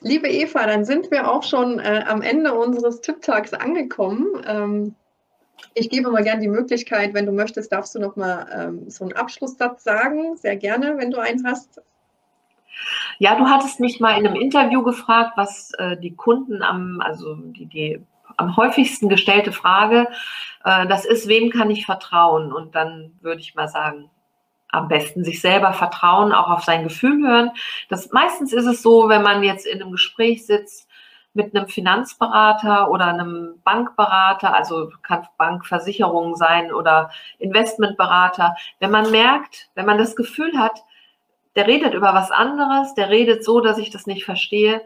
Liebe 0.02 0.28
Eva, 0.28 0.66
dann 0.66 0.84
sind 0.84 1.10
wir 1.10 1.30
auch 1.30 1.42
schon 1.42 1.78
äh, 1.78 2.04
am 2.08 2.22
Ende 2.22 2.54
unseres 2.54 3.00
Tipptags 3.00 3.52
angekommen. 3.52 4.26
Ähm, 4.46 4.94
ich 5.74 5.90
gebe 5.90 6.10
mal 6.10 6.22
gerne 6.22 6.40
die 6.40 6.48
Möglichkeit, 6.48 7.12
wenn 7.12 7.26
du 7.26 7.32
möchtest, 7.32 7.70
darfst 7.70 7.94
du 7.94 7.98
noch 7.98 8.16
mal 8.16 8.46
ähm, 8.52 8.90
so 8.90 9.04
einen 9.04 9.12
Abschlusssatz 9.12 9.84
sagen. 9.84 10.36
Sehr 10.36 10.56
gerne, 10.56 10.96
wenn 10.96 11.10
du 11.10 11.18
einen 11.18 11.46
hast. 11.46 11.82
Ja, 13.18 13.36
du 13.36 13.44
hattest 13.44 13.78
mich 13.78 14.00
mal 14.00 14.18
in 14.18 14.26
einem 14.26 14.40
Interview 14.40 14.82
gefragt, 14.82 15.32
was 15.36 15.72
äh, 15.78 15.98
die 15.98 16.14
Kunden 16.14 16.62
am, 16.62 17.00
also 17.00 17.34
die, 17.34 17.66
die 17.66 18.02
am 18.38 18.56
häufigsten 18.56 19.10
gestellte 19.10 19.52
Frage, 19.52 20.08
äh, 20.64 20.86
das 20.86 21.04
ist, 21.04 21.28
wem 21.28 21.50
kann 21.50 21.70
ich 21.70 21.84
vertrauen? 21.84 22.52
Und 22.52 22.74
dann 22.74 23.12
würde 23.20 23.40
ich 23.42 23.54
mal 23.54 23.68
sagen, 23.68 24.10
am 24.72 24.88
besten 24.88 25.24
sich 25.24 25.40
selber 25.40 25.72
vertrauen, 25.72 26.32
auch 26.32 26.48
auf 26.48 26.64
sein 26.64 26.84
Gefühl 26.84 27.26
hören. 27.26 27.50
Das, 27.88 28.10
meistens 28.12 28.52
ist 28.52 28.66
es 28.66 28.82
so, 28.82 29.08
wenn 29.08 29.22
man 29.22 29.42
jetzt 29.42 29.66
in 29.66 29.80
einem 29.80 29.92
Gespräch 29.92 30.46
sitzt 30.46 30.88
mit 31.32 31.54
einem 31.54 31.68
Finanzberater 31.68 32.90
oder 32.90 33.06
einem 33.06 33.60
Bankberater, 33.64 34.54
also 34.54 34.90
kann 35.02 35.28
Bankversicherung 35.38 36.34
sein 36.34 36.72
oder 36.72 37.10
Investmentberater, 37.38 38.56
wenn 38.80 38.90
man 38.90 39.10
merkt, 39.10 39.68
wenn 39.74 39.86
man 39.86 39.98
das 39.98 40.16
Gefühl 40.16 40.58
hat, 40.58 40.84
der 41.54 41.66
redet 41.66 41.94
über 41.94 42.14
was 42.14 42.30
anderes, 42.30 42.94
der 42.94 43.10
redet 43.10 43.44
so, 43.44 43.60
dass 43.60 43.78
ich 43.78 43.90
das 43.90 44.06
nicht 44.06 44.24
verstehe, 44.24 44.82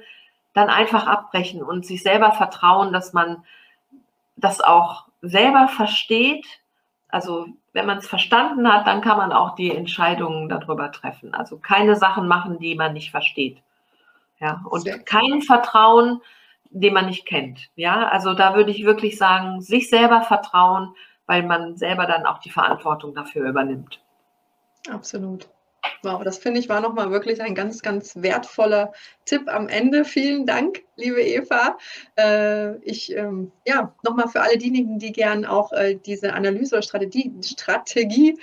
dann 0.54 0.70
einfach 0.70 1.06
abbrechen 1.06 1.62
und 1.62 1.84
sich 1.84 2.02
selber 2.02 2.32
vertrauen, 2.32 2.92
dass 2.92 3.12
man 3.12 3.44
das 4.36 4.60
auch 4.60 5.06
selber 5.20 5.68
versteht. 5.68 6.46
Also 7.14 7.46
wenn 7.72 7.86
man 7.86 7.98
es 7.98 8.08
verstanden 8.08 8.66
hat, 8.70 8.88
dann 8.88 9.00
kann 9.00 9.18
man 9.18 9.30
auch 9.30 9.54
die 9.54 9.70
Entscheidungen 9.70 10.48
darüber 10.48 10.90
treffen. 10.90 11.32
Also 11.32 11.58
keine 11.58 11.94
Sachen 11.94 12.26
machen, 12.26 12.58
die 12.58 12.74
man 12.74 12.92
nicht 12.92 13.12
versteht. 13.12 13.62
Ja, 14.40 14.64
und 14.68 14.84
kein 15.06 15.40
Vertrauen, 15.40 16.20
den 16.70 16.92
man 16.92 17.06
nicht 17.06 17.24
kennt. 17.24 17.70
Ja, 17.76 18.08
also 18.08 18.34
da 18.34 18.56
würde 18.56 18.72
ich 18.72 18.84
wirklich 18.84 19.16
sagen, 19.16 19.60
sich 19.60 19.88
selber 19.88 20.22
vertrauen, 20.22 20.92
weil 21.26 21.44
man 21.44 21.76
selber 21.76 22.06
dann 22.06 22.26
auch 22.26 22.38
die 22.38 22.50
Verantwortung 22.50 23.14
dafür 23.14 23.48
übernimmt. 23.48 24.00
Absolut. 24.90 25.48
Wow, 26.04 26.22
das 26.22 26.36
finde 26.36 26.60
ich 26.60 26.68
war 26.68 26.80
nochmal 26.80 27.10
wirklich 27.10 27.40
ein 27.40 27.54
ganz, 27.54 27.80
ganz 27.80 28.16
wertvoller 28.16 28.92
Tipp 29.24 29.48
am 29.48 29.68
Ende. 29.68 30.04
Vielen 30.04 30.44
Dank, 30.44 30.82
liebe 30.96 31.22
Eva. 31.22 31.78
Äh, 32.16 32.76
ich, 32.82 33.16
ähm, 33.16 33.52
ja, 33.66 33.94
nochmal 34.02 34.28
für 34.28 34.42
alle 34.42 34.58
diejenigen, 34.58 34.98
die 34.98 35.12
gern 35.12 35.46
auch 35.46 35.72
äh, 35.72 35.94
diese 35.94 36.34
Analyse- 36.34 36.74
oder 36.74 36.82
Strategie-Tools 36.82 37.48
Strategie 37.48 38.38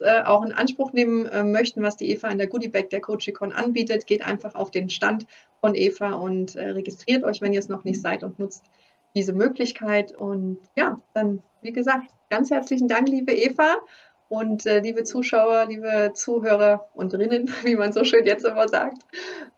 äh, 0.00 0.22
auch 0.22 0.44
in 0.44 0.52
Anspruch 0.52 0.92
nehmen 0.92 1.24
äh, 1.26 1.42
möchten, 1.42 1.82
was 1.82 1.96
die 1.96 2.10
Eva 2.10 2.28
in 2.28 2.36
der 2.36 2.46
Goodiebag 2.46 2.90
der 2.90 3.00
CoachIcon 3.00 3.52
anbietet, 3.52 4.06
geht 4.06 4.22
einfach 4.22 4.54
auf 4.54 4.70
den 4.70 4.90
Stand 4.90 5.26
von 5.60 5.74
Eva 5.74 6.12
und 6.12 6.56
äh, 6.56 6.70
registriert 6.70 7.24
euch, 7.24 7.40
wenn 7.40 7.54
ihr 7.54 7.60
es 7.60 7.68
noch 7.68 7.84
nicht 7.84 8.02
seid 8.02 8.22
und 8.22 8.38
nutzt 8.38 8.64
diese 9.14 9.32
Möglichkeit. 9.32 10.12
Und 10.12 10.58
ja, 10.76 11.00
dann, 11.14 11.42
wie 11.62 11.72
gesagt, 11.72 12.10
ganz 12.28 12.50
herzlichen 12.50 12.88
Dank, 12.88 13.08
liebe 13.08 13.32
Eva. 13.32 13.78
Und 14.32 14.64
äh, 14.64 14.80
liebe 14.80 15.04
Zuschauer, 15.04 15.66
liebe 15.66 16.12
Zuhörer 16.14 16.88
und 16.94 17.12
Drinnen, 17.12 17.52
wie 17.64 17.76
man 17.76 17.92
so 17.92 18.02
schön 18.02 18.24
jetzt 18.24 18.46
immer 18.46 18.66
sagt, 18.66 19.02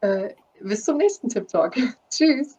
äh, 0.00 0.30
bis 0.62 0.82
zum 0.82 0.96
nächsten 0.96 1.28
Tip 1.28 1.46
Talk. 1.46 1.76
Tschüss. 2.10 2.58